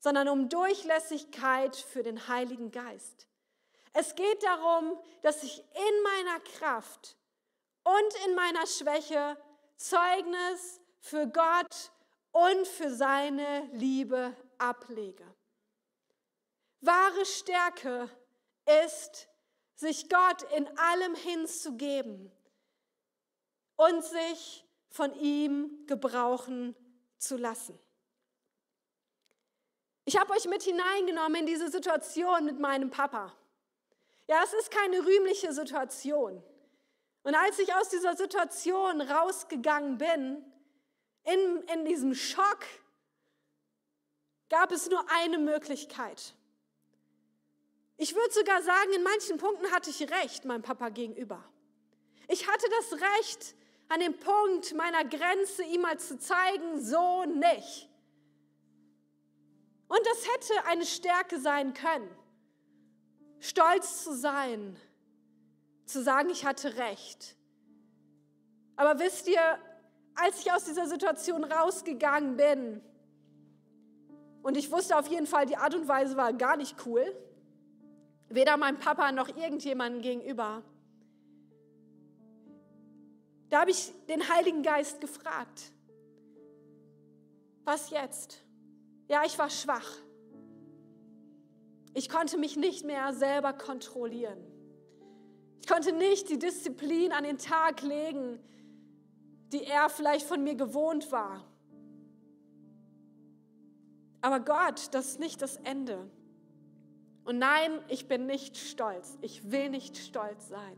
sondern 0.00 0.28
um 0.28 0.48
Durchlässigkeit 0.48 1.76
für 1.76 2.02
den 2.02 2.26
Heiligen 2.26 2.72
Geist. 2.72 3.29
Es 3.92 4.14
geht 4.14 4.42
darum, 4.42 4.98
dass 5.22 5.42
ich 5.42 5.58
in 5.58 6.02
meiner 6.02 6.40
Kraft 6.58 7.16
und 7.82 8.26
in 8.26 8.34
meiner 8.34 8.66
Schwäche 8.66 9.36
Zeugnis 9.76 10.80
für 11.00 11.26
Gott 11.26 11.90
und 12.32 12.66
für 12.66 12.94
seine 12.94 13.68
Liebe 13.72 14.36
ablege. 14.58 15.24
Wahre 16.80 17.26
Stärke 17.26 18.08
ist, 18.84 19.28
sich 19.74 20.08
Gott 20.08 20.42
in 20.54 20.68
allem 20.78 21.14
hinzugeben 21.14 22.30
und 23.76 24.04
sich 24.04 24.66
von 24.90 25.14
ihm 25.14 25.86
gebrauchen 25.86 26.76
zu 27.18 27.36
lassen. 27.36 27.78
Ich 30.04 30.18
habe 30.18 30.32
euch 30.32 30.46
mit 30.46 30.62
hineingenommen 30.62 31.40
in 31.40 31.46
diese 31.46 31.70
Situation 31.70 32.44
mit 32.44 32.58
meinem 32.58 32.90
Papa. 32.90 33.32
Ja, 34.30 34.44
es 34.44 34.52
ist 34.52 34.70
keine 34.70 35.04
rühmliche 35.04 35.52
Situation. 35.52 36.40
Und 37.24 37.34
als 37.34 37.58
ich 37.58 37.74
aus 37.74 37.88
dieser 37.88 38.14
Situation 38.14 39.00
rausgegangen 39.00 39.98
bin, 39.98 40.44
in, 41.24 41.62
in 41.74 41.84
diesem 41.84 42.14
Schock, 42.14 42.64
gab 44.48 44.70
es 44.70 44.88
nur 44.88 45.04
eine 45.10 45.38
Möglichkeit. 45.38 46.36
Ich 47.96 48.14
würde 48.14 48.32
sogar 48.32 48.62
sagen, 48.62 48.92
in 48.92 49.02
manchen 49.02 49.36
Punkten 49.36 49.68
hatte 49.72 49.90
ich 49.90 50.08
recht 50.08 50.44
meinem 50.44 50.62
Papa 50.62 50.90
gegenüber. 50.90 51.44
Ich 52.28 52.46
hatte 52.46 52.68
das 52.70 53.00
Recht, 53.00 53.56
an 53.88 53.98
dem 53.98 54.16
Punkt 54.16 54.74
meiner 54.76 55.04
Grenze, 55.06 55.64
ihm 55.64 55.80
mal 55.80 55.98
zu 55.98 56.20
zeigen, 56.20 56.80
so 56.80 57.24
nicht. 57.24 57.88
Und 59.88 60.06
das 60.06 60.24
hätte 60.28 60.66
eine 60.66 60.86
Stärke 60.86 61.40
sein 61.40 61.74
können. 61.74 62.19
Stolz 63.40 64.04
zu 64.04 64.14
sein, 64.14 64.76
zu 65.86 66.02
sagen, 66.02 66.30
ich 66.30 66.44
hatte 66.44 66.76
recht. 66.76 67.36
Aber 68.76 68.98
wisst 68.98 69.28
ihr, 69.28 69.58
als 70.14 70.40
ich 70.40 70.52
aus 70.52 70.64
dieser 70.64 70.86
Situation 70.86 71.44
rausgegangen 71.44 72.36
bin, 72.36 72.82
und 74.42 74.56
ich 74.56 74.70
wusste 74.70 74.96
auf 74.96 75.06
jeden 75.08 75.26
Fall, 75.26 75.46
die 75.46 75.56
Art 75.56 75.74
und 75.74 75.88
Weise 75.88 76.16
war 76.16 76.32
gar 76.32 76.56
nicht 76.56 76.86
cool, 76.86 77.04
weder 78.28 78.56
meinem 78.56 78.78
Papa 78.78 79.12
noch 79.12 79.28
irgendjemandem 79.28 80.02
gegenüber, 80.02 80.62
da 83.50 83.62
habe 83.62 83.70
ich 83.72 83.92
den 84.08 84.28
Heiligen 84.28 84.62
Geist 84.62 85.00
gefragt, 85.00 85.72
was 87.64 87.90
jetzt? 87.90 88.40
Ja, 89.08 89.24
ich 89.24 89.38
war 89.38 89.50
schwach. 89.50 89.98
Ich 91.92 92.08
konnte 92.08 92.38
mich 92.38 92.56
nicht 92.56 92.84
mehr 92.84 93.12
selber 93.12 93.52
kontrollieren. 93.52 94.38
Ich 95.60 95.66
konnte 95.66 95.92
nicht 95.92 96.28
die 96.30 96.38
Disziplin 96.38 97.12
an 97.12 97.24
den 97.24 97.38
Tag 97.38 97.82
legen, 97.82 98.38
die 99.52 99.64
er 99.64 99.88
vielleicht 99.88 100.26
von 100.26 100.42
mir 100.42 100.54
gewohnt 100.54 101.10
war. 101.10 101.44
Aber 104.22 104.40
Gott, 104.40 104.88
das 104.92 105.10
ist 105.10 105.20
nicht 105.20 105.42
das 105.42 105.56
Ende. 105.56 106.10
Und 107.24 107.38
nein, 107.38 107.82
ich 107.88 108.06
bin 108.06 108.26
nicht 108.26 108.56
stolz. 108.56 109.18
Ich 109.20 109.50
will 109.50 109.70
nicht 109.70 109.96
stolz 109.96 110.48
sein. 110.48 110.76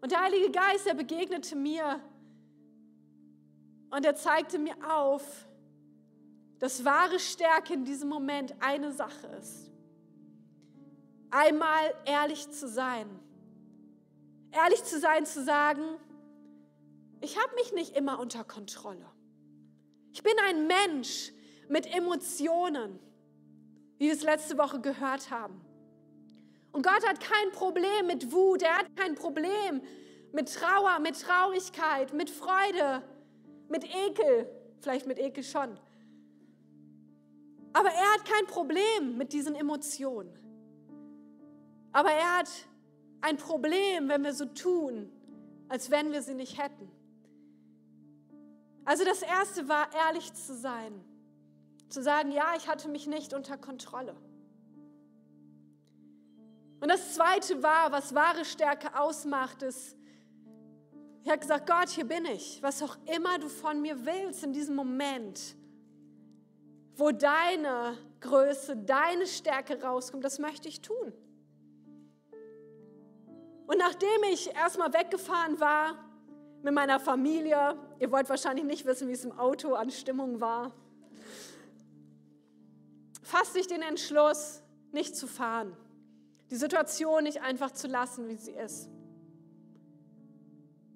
Und 0.00 0.12
der 0.12 0.20
Heilige 0.20 0.50
Geist, 0.50 0.86
er 0.86 0.94
begegnete 0.94 1.56
mir 1.56 2.00
und 3.90 4.04
er 4.04 4.14
zeigte 4.14 4.58
mir 4.58 4.76
auf, 4.88 5.47
dass 6.58 6.84
wahre 6.84 7.18
Stärke 7.18 7.74
in 7.74 7.84
diesem 7.84 8.08
Moment 8.08 8.54
eine 8.60 8.92
Sache 8.92 9.26
ist. 9.38 9.70
Einmal 11.30 11.94
ehrlich 12.04 12.50
zu 12.50 12.68
sein. 12.68 13.06
Ehrlich 14.50 14.82
zu 14.84 14.98
sein, 14.98 15.26
zu 15.26 15.44
sagen, 15.44 15.82
ich 17.20 17.36
habe 17.38 17.54
mich 17.56 17.72
nicht 17.72 17.96
immer 17.96 18.18
unter 18.18 18.44
Kontrolle. 18.44 19.06
Ich 20.12 20.22
bin 20.22 20.32
ein 20.46 20.66
Mensch 20.66 21.32
mit 21.68 21.86
Emotionen, 21.94 22.98
wie 23.98 24.06
wir 24.06 24.14
es 24.14 24.22
letzte 24.22 24.56
Woche 24.56 24.80
gehört 24.80 25.30
haben. 25.30 25.60
Und 26.72 26.82
Gott 26.82 27.06
hat 27.06 27.20
kein 27.20 27.50
Problem 27.52 28.06
mit 28.06 28.32
Wut, 28.32 28.62
er 28.62 28.78
hat 28.78 28.96
kein 28.96 29.14
Problem 29.14 29.82
mit 30.32 30.52
Trauer, 30.52 30.98
mit 31.00 31.20
Traurigkeit, 31.20 32.12
mit 32.12 32.30
Freude, 32.30 33.02
mit 33.68 33.84
Ekel, 33.84 34.48
vielleicht 34.80 35.06
mit 35.06 35.18
Ekel 35.18 35.42
schon. 35.42 35.78
Aber 37.78 37.90
er 37.90 38.12
hat 38.14 38.24
kein 38.24 38.46
Problem 38.46 39.16
mit 39.16 39.32
diesen 39.32 39.54
Emotionen. 39.54 40.36
Aber 41.92 42.10
er 42.10 42.38
hat 42.38 42.50
ein 43.20 43.36
Problem, 43.36 44.08
wenn 44.08 44.24
wir 44.24 44.34
so 44.34 44.46
tun, 44.46 45.12
als 45.68 45.88
wenn 45.88 46.10
wir 46.10 46.20
sie 46.22 46.34
nicht 46.34 46.60
hätten. 46.60 46.90
Also 48.84 49.04
das 49.04 49.22
Erste 49.22 49.68
war, 49.68 49.94
ehrlich 49.94 50.32
zu 50.34 50.56
sein. 50.56 51.04
Zu 51.88 52.02
sagen, 52.02 52.32
ja, 52.32 52.46
ich 52.56 52.66
hatte 52.66 52.88
mich 52.88 53.06
nicht 53.06 53.32
unter 53.32 53.56
Kontrolle. 53.56 54.16
Und 56.80 56.88
das 56.88 57.14
Zweite 57.14 57.62
war, 57.62 57.92
was 57.92 58.12
wahre 58.12 58.44
Stärke 58.44 58.98
ausmacht, 58.98 59.62
ist, 59.62 59.96
ich 61.22 61.30
habe 61.30 61.38
gesagt, 61.38 61.68
Gott, 61.68 61.90
hier 61.90 62.06
bin 62.06 62.24
ich. 62.24 62.60
Was 62.60 62.82
auch 62.82 62.96
immer 63.06 63.38
du 63.38 63.48
von 63.48 63.80
mir 63.80 64.04
willst 64.04 64.42
in 64.42 64.52
diesem 64.52 64.74
Moment, 64.74 65.54
wo 66.98 67.12
deine 67.12 67.96
Größe, 68.20 68.76
deine 68.76 69.26
Stärke 69.26 69.80
rauskommt, 69.80 70.24
das 70.24 70.40
möchte 70.40 70.68
ich 70.68 70.80
tun. 70.80 71.12
Und 73.66 73.78
nachdem 73.78 74.22
ich 74.32 74.52
erstmal 74.52 74.92
weggefahren 74.92 75.60
war 75.60 75.94
mit 76.62 76.74
meiner 76.74 76.98
Familie, 76.98 77.78
ihr 78.00 78.10
wollt 78.10 78.28
wahrscheinlich 78.28 78.64
nicht 78.64 78.84
wissen, 78.84 79.06
wie 79.06 79.12
es 79.12 79.24
im 79.24 79.38
Auto 79.38 79.74
an 79.74 79.90
Stimmung 79.90 80.40
war, 80.40 80.74
fasste 83.22 83.60
ich 83.60 83.68
den 83.68 83.82
Entschluss, 83.82 84.62
nicht 84.90 85.14
zu 85.14 85.28
fahren, 85.28 85.76
die 86.50 86.56
Situation 86.56 87.22
nicht 87.22 87.42
einfach 87.42 87.70
zu 87.70 87.86
lassen, 87.86 88.28
wie 88.28 88.36
sie 88.36 88.52
ist, 88.52 88.88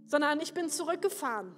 sondern 0.07 0.41
ich 0.41 0.53
bin 0.53 0.69
zurückgefahren 0.69 1.55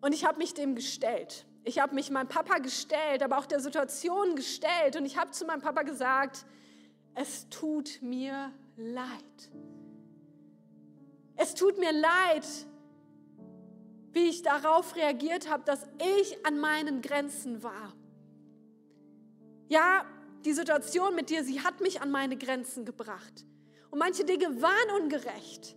und 0.00 0.12
ich 0.12 0.24
habe 0.24 0.38
mich 0.38 0.54
dem 0.54 0.74
gestellt. 0.74 1.44
Ich 1.68 1.78
habe 1.80 1.94
mich 1.94 2.10
meinem 2.10 2.28
Papa 2.28 2.60
gestellt, 2.60 3.22
aber 3.22 3.36
auch 3.36 3.44
der 3.44 3.60
Situation 3.60 4.36
gestellt 4.36 4.96
und 4.96 5.04
ich 5.04 5.18
habe 5.18 5.32
zu 5.32 5.44
meinem 5.44 5.60
Papa 5.60 5.82
gesagt, 5.82 6.46
es 7.14 7.46
tut 7.50 8.00
mir 8.00 8.50
leid. 8.78 9.50
Es 11.36 11.54
tut 11.54 11.78
mir 11.78 11.92
leid, 11.92 12.46
wie 14.12 14.30
ich 14.30 14.40
darauf 14.40 14.96
reagiert 14.96 15.50
habe, 15.50 15.62
dass 15.64 15.86
ich 15.98 16.46
an 16.46 16.58
meinen 16.58 17.02
Grenzen 17.02 17.62
war. 17.62 17.92
Ja, 19.68 20.06
die 20.46 20.54
Situation 20.54 21.14
mit 21.14 21.28
dir, 21.28 21.44
sie 21.44 21.60
hat 21.60 21.82
mich 21.82 22.00
an 22.00 22.10
meine 22.10 22.38
Grenzen 22.38 22.86
gebracht. 22.86 23.44
Und 23.90 23.98
manche 23.98 24.24
Dinge 24.24 24.62
waren 24.62 25.02
ungerecht. 25.02 25.76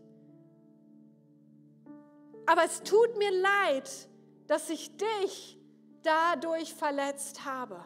Aber 2.46 2.64
es 2.64 2.82
tut 2.82 3.18
mir 3.18 3.32
leid, 3.32 4.08
dass 4.48 4.70
ich 4.70 4.96
dich 4.96 5.61
dadurch 6.04 6.74
verletzt 6.74 7.46
habe. 7.46 7.84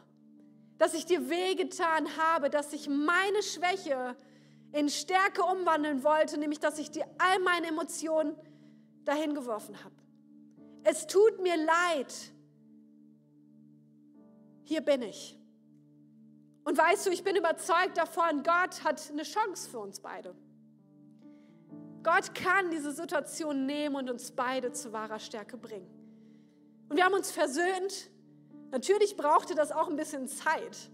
Dass 0.78 0.93
ich 0.93 1.06
dir 1.06 1.30
wehgetan 1.30 2.17
habe, 2.17 2.49
dass 2.49 2.73
ich 2.73 2.89
meine 2.89 3.41
Schwäche 3.43 4.15
in 4.71 4.89
Stärke 4.89 5.43
umwandeln 5.43 6.04
wollte, 6.04 6.38
nämlich 6.38 6.60
dass 6.60 6.80
ich 6.80 6.91
dir 6.91 7.06
all 7.17 7.39
meine 7.39 7.67
Emotionen 7.67 8.36
dahin 9.06 9.34
geworfen 9.34 9.82
habe. 9.84 9.95
Es 10.84 11.08
tut 11.08 11.41
mir 11.41 11.56
leid. 11.58 12.13
Hier 14.63 14.82
bin 14.82 15.01
ich. 15.01 15.38
Und 16.65 16.78
weißt 16.78 17.06
du, 17.06 17.12
ich 17.12 17.23
bin 17.23 17.36
überzeugt 17.36 17.97
davon, 17.97 18.43
Gott 18.43 18.84
hat 18.84 19.10
eine 19.12 19.23
Chance 19.23 19.69
für 19.69 19.80
uns 19.80 19.99
beide. 19.99 20.36
Gott 22.04 22.36
kann 22.36 22.69
diese 22.69 22.91
Situation 22.91 23.65
nehmen 23.65 23.95
und 23.95 24.10
uns 24.10 24.32
beide 24.32 24.71
zu 24.71 24.91
wahrer 24.91 25.19
Stärke 25.19 25.58
bringen. 25.58 25.94
Und 26.89 26.98
wir 26.98 27.06
haben 27.06 27.13
uns 27.13 27.32
versöhnt. 27.32 28.10
Natürlich 28.71 29.15
brauchte 29.15 29.56
das 29.56 29.71
auch 29.71 29.89
ein 29.89 29.95
bisschen 29.95 30.28
Zeit. 30.28 30.89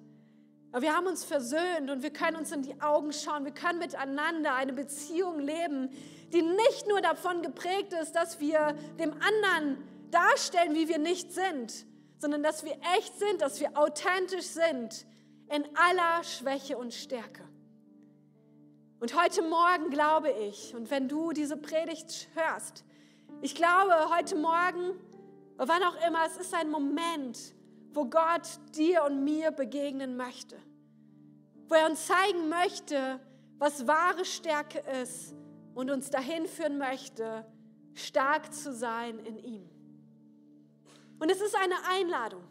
Aber 0.71 0.83
wir 0.83 0.95
haben 0.95 1.07
uns 1.07 1.23
versöhnt 1.23 1.89
und 1.89 2.01
wir 2.01 2.11
können 2.11 2.37
uns 2.37 2.51
in 2.51 2.61
die 2.61 2.79
Augen 2.81 3.11
schauen. 3.11 3.43
Wir 3.43 3.53
können 3.53 3.79
miteinander 3.79 4.55
eine 4.55 4.71
Beziehung 4.71 5.39
leben, 5.39 5.89
die 6.31 6.41
nicht 6.41 6.87
nur 6.87 7.01
davon 7.01 7.41
geprägt 7.41 7.93
ist, 7.93 8.13
dass 8.13 8.39
wir 8.39 8.75
dem 8.97 9.11
anderen 9.11 9.83
darstellen, 10.11 10.75
wie 10.75 10.87
wir 10.87 10.97
nicht 10.97 11.33
sind, 11.33 11.85
sondern 12.19 12.43
dass 12.43 12.63
wir 12.63 12.77
echt 12.97 13.19
sind, 13.19 13.41
dass 13.41 13.59
wir 13.59 13.77
authentisch 13.77 14.45
sind, 14.45 15.05
in 15.49 15.65
aller 15.75 16.23
Schwäche 16.23 16.77
und 16.77 16.93
Stärke. 16.93 17.43
Und 19.01 19.19
heute 19.21 19.41
Morgen 19.41 19.89
glaube 19.89 20.31
ich, 20.31 20.73
und 20.75 20.89
wenn 20.91 21.09
du 21.09 21.33
diese 21.33 21.57
Predigt 21.57 22.29
hörst, 22.35 22.85
ich 23.41 23.55
glaube 23.55 24.15
heute 24.15 24.35
Morgen, 24.35 24.91
wann 25.67 25.83
auch 25.83 26.07
immer, 26.07 26.25
es 26.25 26.37
ist 26.37 26.53
ein 26.53 26.69
Moment, 26.69 27.37
wo 27.93 28.05
Gott 28.05 28.47
dir 28.75 29.03
und 29.03 29.23
mir 29.23 29.51
begegnen 29.51 30.17
möchte, 30.17 30.57
wo 31.67 31.75
er 31.75 31.89
uns 31.89 32.07
zeigen 32.07 32.49
möchte, 32.49 33.19
was 33.57 33.85
wahre 33.85 34.25
Stärke 34.25 34.79
ist 35.01 35.35
und 35.75 35.91
uns 35.91 36.09
dahin 36.09 36.47
führen 36.47 36.77
möchte, 36.77 37.45
stark 37.93 38.53
zu 38.53 38.73
sein 38.73 39.19
in 39.19 39.37
ihm. 39.37 39.69
Und 41.19 41.29
es 41.29 41.41
ist 41.41 41.55
eine 41.55 41.75
Einladung. 41.91 42.43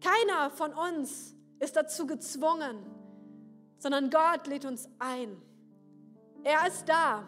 Keiner 0.00 0.50
von 0.50 0.74
uns 0.74 1.34
ist 1.60 1.76
dazu 1.76 2.06
gezwungen, 2.06 2.84
sondern 3.78 4.10
Gott 4.10 4.46
lädt 4.46 4.64
uns 4.64 4.88
ein. 4.98 5.40
Er 6.44 6.66
ist 6.66 6.88
da 6.88 7.24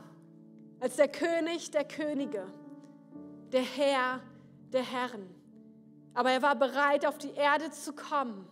als 0.80 0.96
der 0.96 1.08
König 1.08 1.70
der 1.70 1.84
Könige, 1.84 2.46
der 3.52 3.62
Herr 3.62 4.20
der 4.74 4.82
Herren. 4.82 5.26
Aber 6.12 6.30
er 6.30 6.42
war 6.42 6.56
bereit, 6.56 7.06
auf 7.06 7.16
die 7.16 7.30
Erde 7.30 7.70
zu 7.70 7.92
kommen 7.94 8.46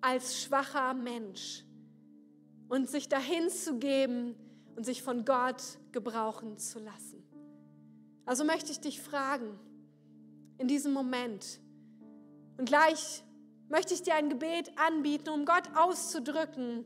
als 0.00 0.42
schwacher 0.42 0.94
Mensch 0.94 1.64
und 2.68 2.90
sich 2.90 3.08
dahin 3.08 3.48
zu 3.48 3.78
geben 3.78 4.34
und 4.76 4.84
sich 4.84 5.02
von 5.02 5.24
Gott 5.24 5.62
gebrauchen 5.92 6.58
zu 6.58 6.80
lassen. 6.80 7.22
Also 8.26 8.44
möchte 8.44 8.72
ich 8.72 8.80
dich 8.80 9.00
fragen, 9.00 9.58
in 10.58 10.68
diesem 10.68 10.92
Moment, 10.92 11.60
und 12.58 12.66
gleich 12.66 13.22
möchte 13.68 13.94
ich 13.94 14.02
dir 14.02 14.14
ein 14.14 14.28
Gebet 14.28 14.72
anbieten, 14.76 15.30
um 15.30 15.44
Gott 15.44 15.64
auszudrücken, 15.74 16.84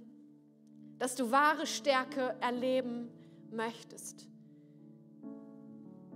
dass 0.99 1.15
du 1.15 1.31
wahre 1.31 1.67
Stärke 1.67 2.37
erleben 2.41 3.09
möchtest. 3.51 4.29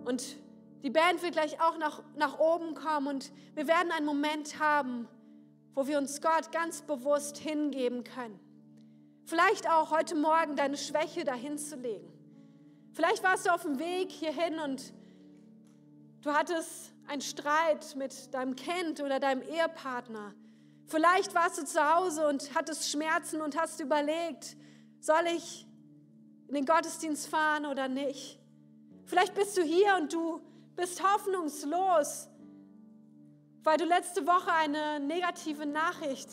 Und 0.05 0.37
die 0.83 0.91
Band 0.91 1.23
wird 1.23 1.33
gleich 1.33 1.61
auch 1.61 1.77
nach, 1.79 2.03
nach 2.17 2.39
oben 2.39 2.75
kommen 2.75 3.07
und 3.07 3.33
wir 3.55 3.67
werden 3.67 3.93
einen 3.93 4.07
Moment 4.07 4.59
haben, 4.59 5.09
wo 5.75 5.87
wir 5.87 5.99
uns 5.99 6.21
Gott 6.21 6.51
ganz 6.53 6.83
bewusst 6.83 7.39
hingeben 7.39 8.05
können. 8.05 8.39
Vielleicht 9.25 9.69
auch 9.71 9.91
heute 9.91 10.15
Morgen 10.15 10.57
deine 10.57 10.77
Schwäche 10.77 11.25
dahin 11.25 11.59
zu 11.59 11.77
legen. 11.77 12.11
Vielleicht 12.95 13.23
warst 13.23 13.47
du 13.47 13.51
auf 13.51 13.63
dem 13.63 13.79
Weg 13.79 14.11
hierhin 14.11 14.59
und 14.59 14.93
du 16.23 16.33
hattest 16.33 16.93
einen 17.07 17.21
Streit 17.21 17.95
mit 17.97 18.35
deinem 18.35 18.57
Kind 18.57 19.01
oder 19.01 19.21
deinem 19.21 19.43
Ehepartner. 19.43 20.35
Vielleicht 20.87 21.35
warst 21.35 21.59
du 21.59 21.65
zu 21.65 21.95
Hause 21.95 22.27
und 22.27 22.55
hattest 22.55 22.91
Schmerzen 22.91 23.41
und 23.41 23.59
hast 23.59 23.81
überlegt, 23.81 24.57
soll 24.99 25.27
ich 25.37 25.67
in 26.49 26.55
den 26.55 26.65
Gottesdienst 26.65 27.29
fahren 27.29 27.67
oder 27.67 27.87
nicht? 27.87 28.41
Vielleicht 29.05 29.35
bist 29.35 29.57
du 29.57 29.63
hier 29.63 29.97
und 30.01 30.13
du 30.13 30.41
bist 30.81 31.03
hoffnungslos, 31.03 32.29
weil 33.63 33.77
du 33.77 33.85
letzte 33.85 34.27
Woche 34.27 34.53
eine 34.53 34.99
negative 34.99 35.67
Nachricht 35.67 36.29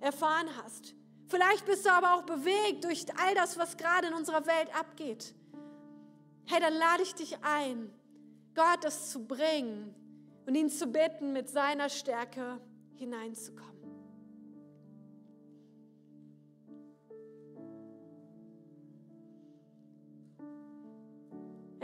erfahren 0.00 0.48
hast. 0.62 0.94
Vielleicht 1.26 1.66
bist 1.66 1.84
du 1.84 1.90
aber 1.90 2.14
auch 2.14 2.22
bewegt 2.22 2.84
durch 2.84 3.04
all 3.18 3.34
das, 3.34 3.58
was 3.58 3.76
gerade 3.76 4.08
in 4.08 4.14
unserer 4.14 4.46
Welt 4.46 4.68
abgeht. 4.78 5.34
Hey, 6.46 6.60
dann 6.60 6.74
lade 6.74 7.02
ich 7.02 7.14
dich 7.14 7.36
ein, 7.42 7.92
Gott 8.54 8.82
das 8.82 9.10
zu 9.10 9.26
bringen 9.26 9.94
und 10.46 10.54
ihn 10.54 10.70
zu 10.70 10.86
bitten, 10.86 11.32
mit 11.32 11.48
seiner 11.48 11.88
Stärke 11.88 12.60
hineinzukommen. 12.96 13.72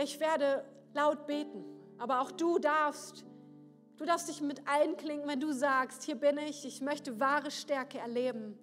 Ich 0.01 0.20
werde 0.20 0.64
laut 0.94 1.26
beten, 1.26 1.64
aber 1.99 2.20
auch 2.20 2.30
du 2.30 2.59
darfst, 2.59 3.24
du 3.96 4.05
darfst 4.05 4.28
dich 4.28 4.40
mit 4.40 4.62
einklinken, 4.66 5.28
wenn 5.28 5.40
du 5.40 5.53
sagst, 5.53 6.05
hier 6.05 6.14
bin 6.14 6.38
ich, 6.38 6.64
ich 6.64 6.80
möchte 6.80 7.18
wahre 7.18 7.51
Stärke 7.51 7.99
erleben. 7.99 8.59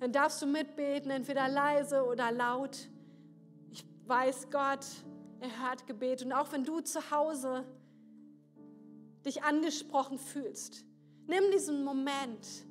Dann 0.00 0.12
darfst 0.12 0.42
du 0.42 0.46
mitbeten, 0.46 1.10
entweder 1.10 1.48
leise 1.48 2.04
oder 2.04 2.30
laut. 2.30 2.76
Ich 3.70 3.84
weiß, 4.06 4.50
Gott, 4.50 4.84
er 5.40 5.66
hört 5.66 5.86
Gebet. 5.86 6.22
Und 6.22 6.32
auch 6.32 6.52
wenn 6.52 6.64
du 6.64 6.80
zu 6.80 7.10
Hause 7.10 7.64
dich 9.24 9.42
angesprochen 9.42 10.18
fühlst, 10.18 10.84
nimm 11.26 11.50
diesen 11.52 11.82
Moment, 11.82 12.66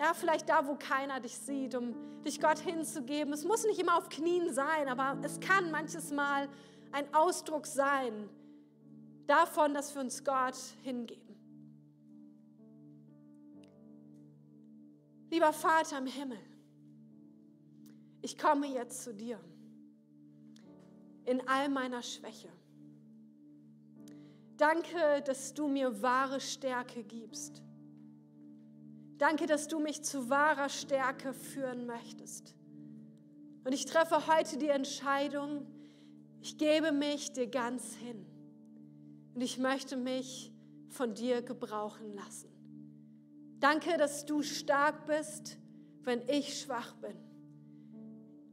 ja, 0.00 0.12
vielleicht 0.14 0.48
da, 0.48 0.66
wo 0.66 0.74
keiner 0.76 1.20
dich 1.20 1.36
sieht, 1.36 1.74
um 1.74 1.94
dich 2.24 2.40
Gott 2.40 2.58
hinzugeben. 2.58 3.32
Es 3.32 3.44
muss 3.44 3.64
nicht 3.64 3.78
immer 3.78 3.96
auf 3.96 4.08
Knien 4.08 4.52
sein, 4.52 4.88
aber 4.88 5.18
es 5.22 5.38
kann 5.40 5.70
manches 5.70 6.10
Mal 6.10 6.48
ein 6.92 7.12
Ausdruck 7.14 7.66
sein 7.66 8.28
davon, 9.26 9.74
dass 9.74 9.94
wir 9.94 10.02
uns 10.02 10.24
Gott 10.24 10.56
hingeben. 10.82 11.22
Lieber 15.30 15.52
Vater 15.52 15.98
im 15.98 16.06
Himmel, 16.06 16.38
ich 18.22 18.38
komme 18.38 18.66
jetzt 18.66 19.02
zu 19.02 19.12
dir 19.12 19.40
in 21.24 21.46
all 21.48 21.68
meiner 21.68 22.02
Schwäche. 22.02 22.50
Danke, 24.56 25.22
dass 25.24 25.52
du 25.52 25.66
mir 25.66 26.00
wahre 26.02 26.40
Stärke 26.40 27.02
gibst. 27.02 27.62
Danke, 29.18 29.46
dass 29.46 29.66
du 29.66 29.80
mich 29.80 30.02
zu 30.04 30.28
wahrer 30.30 30.68
Stärke 30.68 31.32
führen 31.32 31.86
möchtest. 31.86 32.54
Und 33.64 33.72
ich 33.72 33.86
treffe 33.86 34.26
heute 34.26 34.58
die 34.58 34.68
Entscheidung, 34.68 35.66
ich 36.40 36.58
gebe 36.58 36.92
mich 36.92 37.32
dir 37.32 37.48
ganz 37.48 37.94
hin 37.94 38.33
und 39.34 39.40
ich 39.40 39.58
möchte 39.58 39.96
mich 39.96 40.52
von 40.88 41.14
dir 41.14 41.42
gebrauchen 41.42 42.14
lassen. 42.14 42.48
Danke, 43.58 43.96
dass 43.96 44.24
du 44.24 44.42
stark 44.42 45.06
bist, 45.06 45.58
wenn 46.02 46.22
ich 46.28 46.60
schwach 46.60 46.94
bin. 46.96 47.16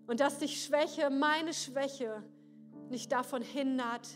Und 0.08 0.20
dass 0.20 0.40
dich 0.40 0.64
Schwäche, 0.64 1.10
meine 1.10 1.54
Schwäche, 1.54 2.24
nicht 2.90 3.12
davon 3.12 3.42
hindert, 3.42 4.08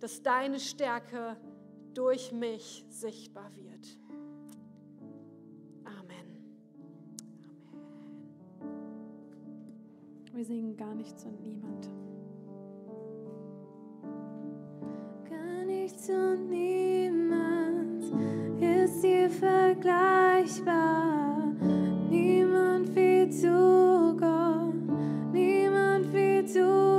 dass 0.00 0.22
deine 0.22 0.60
Stärke 0.60 1.36
durch 1.94 2.32
mich 2.32 2.84
sichtbar 2.88 3.50
wird. 3.56 3.98
Amen. 5.84 6.46
Amen. 8.60 8.76
Wir 10.32 10.44
singen 10.44 10.76
gar 10.76 10.94
nichts 10.94 11.24
und 11.24 11.40
niemand. 11.40 11.88
Nichts 15.82 16.08
und 16.08 16.48
niemand 16.48 18.04
ist 18.60 19.04
hier 19.04 19.28
vergleichbar. 19.28 19.92
Niemand 22.08 22.94
wie 22.94 23.26
du, 23.26 24.16
Gott, 24.16 24.74
niemand 25.32 26.12
wie 26.14 26.42
du, 26.42 26.91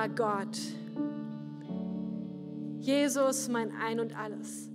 Anderer 0.00 0.08
Gott. 0.08 0.58
Jesus, 2.78 3.48
mein 3.48 3.70
Ein 3.72 4.00
und 4.00 4.18
alles. 4.18 4.70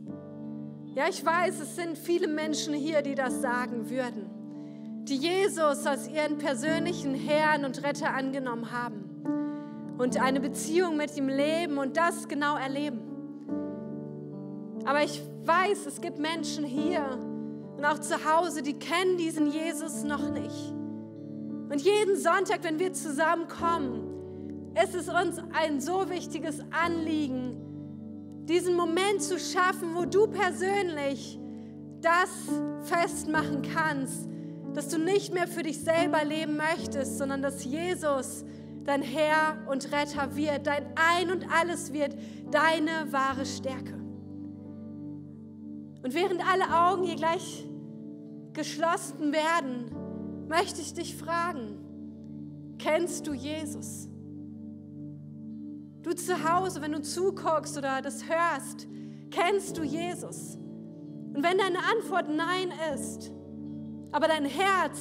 Ja, 0.93 1.05
ich 1.09 1.26
weiß, 1.26 1.59
es 1.61 1.76
sind 1.76 1.97
viele 1.97 2.28
Menschen 2.28 2.76
hier, 2.76 3.01
die 3.01 3.15
das 3.15 3.41
sagen 3.41 3.89
würden, 3.89 4.30
die 5.05 5.15
Jesus 5.15 5.86
als 5.88 6.07
ihren 6.07 6.38
persönlichen 6.38 7.15
Herrn 7.15 7.65
und 7.65 7.84
Retter 7.84 8.13
angenommen 8.13 8.71
haben 8.71 9.95
und 9.97 10.21
eine 10.21 10.39
Beziehung 10.39 10.95
mit 10.95 11.17
ihm 11.17 11.28
leben 11.28 11.80
und 11.80 11.97
das 11.97 12.28
genau 12.28 12.55
erleben. 12.55 12.99
Aber 14.86 15.03
ich 15.03 15.21
weiß, 15.43 15.88
es 15.88 16.01
gibt 16.01 16.19
Menschen 16.19 16.63
hier 16.63 17.17
und 17.78 17.84
auch 17.84 17.99
zu 17.99 18.23
Hause, 18.32 18.61
die 18.61 18.78
kennen 18.78 19.17
diesen 19.17 19.47
Jesus 19.47 20.03
noch 20.03 20.30
nicht. 20.30 20.73
Und 21.69 21.82
jeden 21.82 22.15
Sonntag, 22.15 22.59
wenn 22.61 22.78
wir 22.78 22.93
zusammenkommen, 22.93 24.04
ist 24.84 24.95
es 24.95 25.07
uns 25.07 25.39
ein 25.53 25.80
so 25.80 26.09
wichtiges 26.09 26.59
Anliegen, 26.71 27.57
diesen 28.45 28.76
Moment 28.76 29.21
zu 29.21 29.39
schaffen, 29.39 29.95
wo 29.95 30.05
du 30.05 30.28
persönlich 30.28 31.39
das 32.01 32.30
festmachen 32.82 33.61
kannst, 33.73 34.28
dass 34.73 34.89
du 34.89 34.99
nicht 34.99 35.34
mehr 35.34 35.47
für 35.47 35.63
dich 35.63 35.80
selber 35.80 36.23
leben 36.23 36.57
möchtest, 36.57 37.17
sondern 37.17 37.41
dass 37.41 37.63
Jesus 37.63 38.43
dein 38.84 39.01
Herr 39.01 39.57
und 39.67 39.91
Retter 39.91 40.36
wird, 40.36 40.67
dein 40.67 40.86
Ein 40.95 41.32
und 41.32 41.47
alles 41.49 41.91
wird 41.93 42.15
deine 42.51 43.11
wahre 43.11 43.45
Stärke. 43.45 43.93
Und 46.03 46.13
während 46.13 46.41
alle 46.47 46.88
Augen 46.88 47.03
hier 47.03 47.15
gleich 47.15 47.65
geschlossen 48.53 49.34
werden, 49.34 50.47
möchte 50.47 50.82
ich 50.82 50.93
dich 50.93 51.15
fragen, 51.15 51.80
kennst 52.78 53.26
du 53.26 53.34
Jesus? 53.34 54.07
Du 56.05 56.13
zu 56.13 56.47
Hause, 56.47 56.83
wenn 56.83 56.91
du 56.91 57.01
zuguckst 57.01 57.79
oder 57.79 57.99
das 57.99 58.29
hörst, 58.29 58.87
kennst 59.31 59.75
du 59.75 59.81
Jesus? 59.81 60.55
Und 61.33 61.41
wenn 61.41 61.57
deine 61.57 61.79
Antwort 61.79 62.29
Nein 62.29 62.71
ist, 62.93 63.31
aber 64.11 64.27
dein 64.27 64.45
Herz 64.45 64.99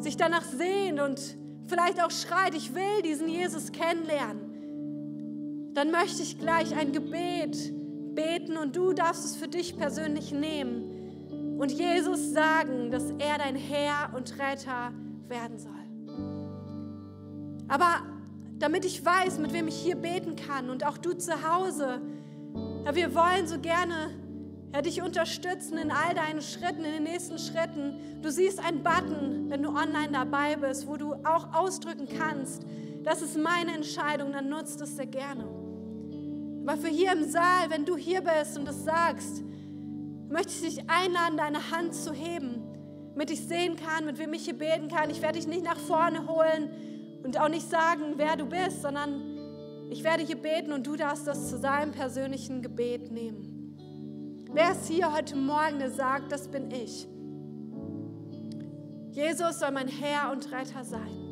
sich 0.00 0.18
danach 0.18 0.44
sehnt 0.44 1.00
und 1.00 1.38
vielleicht 1.68 2.04
auch 2.04 2.10
schreit, 2.10 2.54
ich 2.54 2.74
will 2.74 3.00
diesen 3.02 3.30
Jesus 3.30 3.72
kennenlernen, 3.72 5.72
dann 5.72 5.90
möchte 5.90 6.22
ich 6.22 6.38
gleich 6.38 6.76
ein 6.76 6.92
Gebet 6.92 7.56
beten 8.14 8.58
und 8.58 8.76
du 8.76 8.92
darfst 8.92 9.24
es 9.24 9.36
für 9.36 9.48
dich 9.48 9.78
persönlich 9.78 10.32
nehmen 10.32 11.56
und 11.58 11.72
Jesus 11.72 12.34
sagen, 12.34 12.90
dass 12.90 13.10
er 13.12 13.38
dein 13.38 13.56
Herr 13.56 14.12
und 14.14 14.38
Retter 14.38 14.92
werden 15.28 15.58
soll. 15.58 15.72
Aber 17.68 18.17
damit 18.58 18.84
ich 18.84 19.04
weiß, 19.04 19.38
mit 19.38 19.52
wem 19.52 19.68
ich 19.68 19.76
hier 19.76 19.96
beten 19.96 20.36
kann 20.36 20.70
und 20.70 20.84
auch 20.84 20.98
du 20.98 21.12
zu 21.12 21.32
Hause, 21.48 22.00
ja, 22.84 22.94
wir 22.94 23.14
wollen 23.14 23.46
so 23.46 23.58
gerne 23.58 24.10
ja, 24.72 24.82
dich 24.82 25.00
unterstützen 25.02 25.78
in 25.78 25.90
all 25.90 26.14
deinen 26.14 26.42
Schritten, 26.42 26.84
in 26.84 26.92
den 26.92 27.04
nächsten 27.04 27.38
Schritten. 27.38 28.20
Du 28.20 28.30
siehst 28.30 28.58
einen 28.58 28.82
Button, 28.82 29.46
wenn 29.48 29.62
du 29.62 29.70
online 29.70 30.10
dabei 30.12 30.56
bist, 30.56 30.86
wo 30.86 30.96
du 30.96 31.14
auch 31.24 31.54
ausdrücken 31.54 32.08
kannst, 32.18 32.64
das 33.04 33.22
ist 33.22 33.38
meine 33.38 33.72
Entscheidung, 33.74 34.32
dann 34.32 34.48
nutzt 34.48 34.80
es 34.80 34.96
sehr 34.96 35.06
gerne. 35.06 35.44
Aber 36.66 36.76
für 36.76 36.88
hier 36.88 37.12
im 37.12 37.24
Saal, 37.24 37.70
wenn 37.70 37.86
du 37.86 37.96
hier 37.96 38.20
bist 38.20 38.58
und 38.58 38.68
es 38.68 38.84
sagst, 38.84 39.42
möchte 40.28 40.52
ich 40.52 40.74
dich 40.74 40.90
einladen, 40.90 41.38
deine 41.38 41.70
Hand 41.70 41.94
zu 41.94 42.12
heben, 42.12 42.62
damit 43.12 43.30
ich 43.30 43.46
sehen 43.46 43.76
kann, 43.76 44.04
mit 44.04 44.18
wem 44.18 44.34
ich 44.34 44.44
hier 44.44 44.58
beten 44.58 44.88
kann. 44.88 45.08
Ich 45.08 45.22
werde 45.22 45.38
dich 45.38 45.46
nicht 45.46 45.64
nach 45.64 45.78
vorne 45.78 46.26
holen 46.26 46.70
und 47.22 47.38
auch 47.40 47.48
nicht 47.48 47.68
sagen, 47.68 48.14
wer 48.16 48.36
du 48.36 48.46
bist, 48.46 48.82
sondern 48.82 49.38
ich 49.90 50.04
werde 50.04 50.22
hier 50.22 50.36
beten 50.36 50.72
und 50.72 50.86
du 50.86 50.96
darfst 50.96 51.26
das 51.26 51.48
zu 51.48 51.58
seinem 51.58 51.92
persönlichen 51.92 52.62
Gebet 52.62 53.10
nehmen. 53.10 53.76
Wer 54.52 54.72
ist 54.72 54.88
hier 54.88 55.14
heute 55.14 55.36
Morgen, 55.36 55.78
der 55.78 55.90
sagt, 55.90 56.32
das 56.32 56.48
bin 56.48 56.70
ich? 56.70 57.06
Jesus 59.10 59.58
soll 59.58 59.72
mein 59.72 59.88
Herr 59.88 60.30
und 60.32 60.50
Retter 60.52 60.84
sein. 60.84 61.28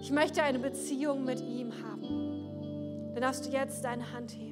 Ich 0.00 0.10
möchte 0.10 0.42
eine 0.42 0.58
Beziehung 0.58 1.24
mit 1.24 1.40
ihm 1.40 1.72
haben. 1.82 3.12
Dann 3.12 3.22
darfst 3.22 3.46
du 3.46 3.50
jetzt 3.50 3.84
deine 3.84 4.12
Hand 4.12 4.32
heben. 4.32 4.50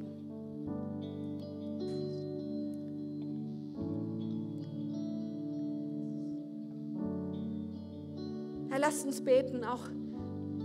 Herr, 8.70 8.78
lasst 8.78 9.06
uns 9.06 9.24
beten, 9.24 9.64
auch, 9.64 9.88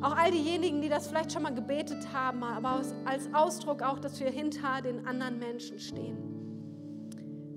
auch 0.03 0.17
all 0.17 0.31
diejenigen, 0.31 0.81
die 0.81 0.89
das 0.89 1.07
vielleicht 1.07 1.31
schon 1.31 1.43
mal 1.43 1.53
gebetet 1.55 2.11
haben, 2.11 2.43
aber 2.43 2.81
als 3.05 3.33
Ausdruck 3.33 3.81
auch, 3.81 3.99
dass 3.99 4.19
wir 4.19 4.29
hinter 4.29 4.81
den 4.81 5.07
anderen 5.07 5.39
Menschen 5.39 5.79
stehen. 5.79 6.17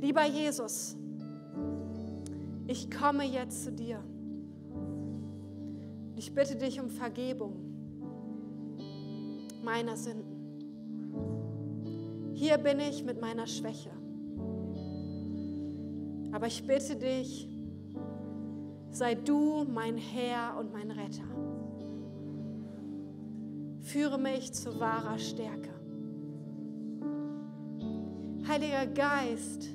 Lieber 0.00 0.24
Jesus, 0.24 0.96
ich 2.68 2.88
komme 2.90 3.24
jetzt 3.24 3.64
zu 3.64 3.72
dir. 3.72 4.00
Ich 6.14 6.32
bitte 6.34 6.54
dich 6.56 6.80
um 6.80 6.88
Vergebung 6.88 7.56
meiner 9.62 9.96
Sünden. 9.96 10.36
Hier 12.34 12.58
bin 12.58 12.78
ich 12.78 13.02
mit 13.02 13.20
meiner 13.20 13.46
Schwäche. 13.48 13.90
Aber 16.32 16.46
ich 16.46 16.64
bitte 16.66 16.96
dich, 16.96 17.48
sei 18.90 19.14
du 19.16 19.64
mein 19.64 19.96
Herr 19.96 20.56
und 20.58 20.72
mein 20.72 20.90
Retter. 20.92 21.35
Führe 23.96 24.18
mich 24.18 24.52
zu 24.52 24.78
wahrer 24.78 25.18
Stärke. 25.18 25.70
Heiliger 28.46 28.86
Geist, 28.88 29.70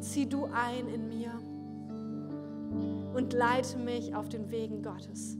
zieh 0.00 0.26
du 0.26 0.46
ein 0.46 0.88
in 0.88 1.06
mir 1.06 1.32
und 3.14 3.34
leite 3.34 3.76
mich 3.76 4.14
auf 4.14 4.30
den 4.30 4.50
Wegen 4.50 4.82
Gottes. 4.82 5.36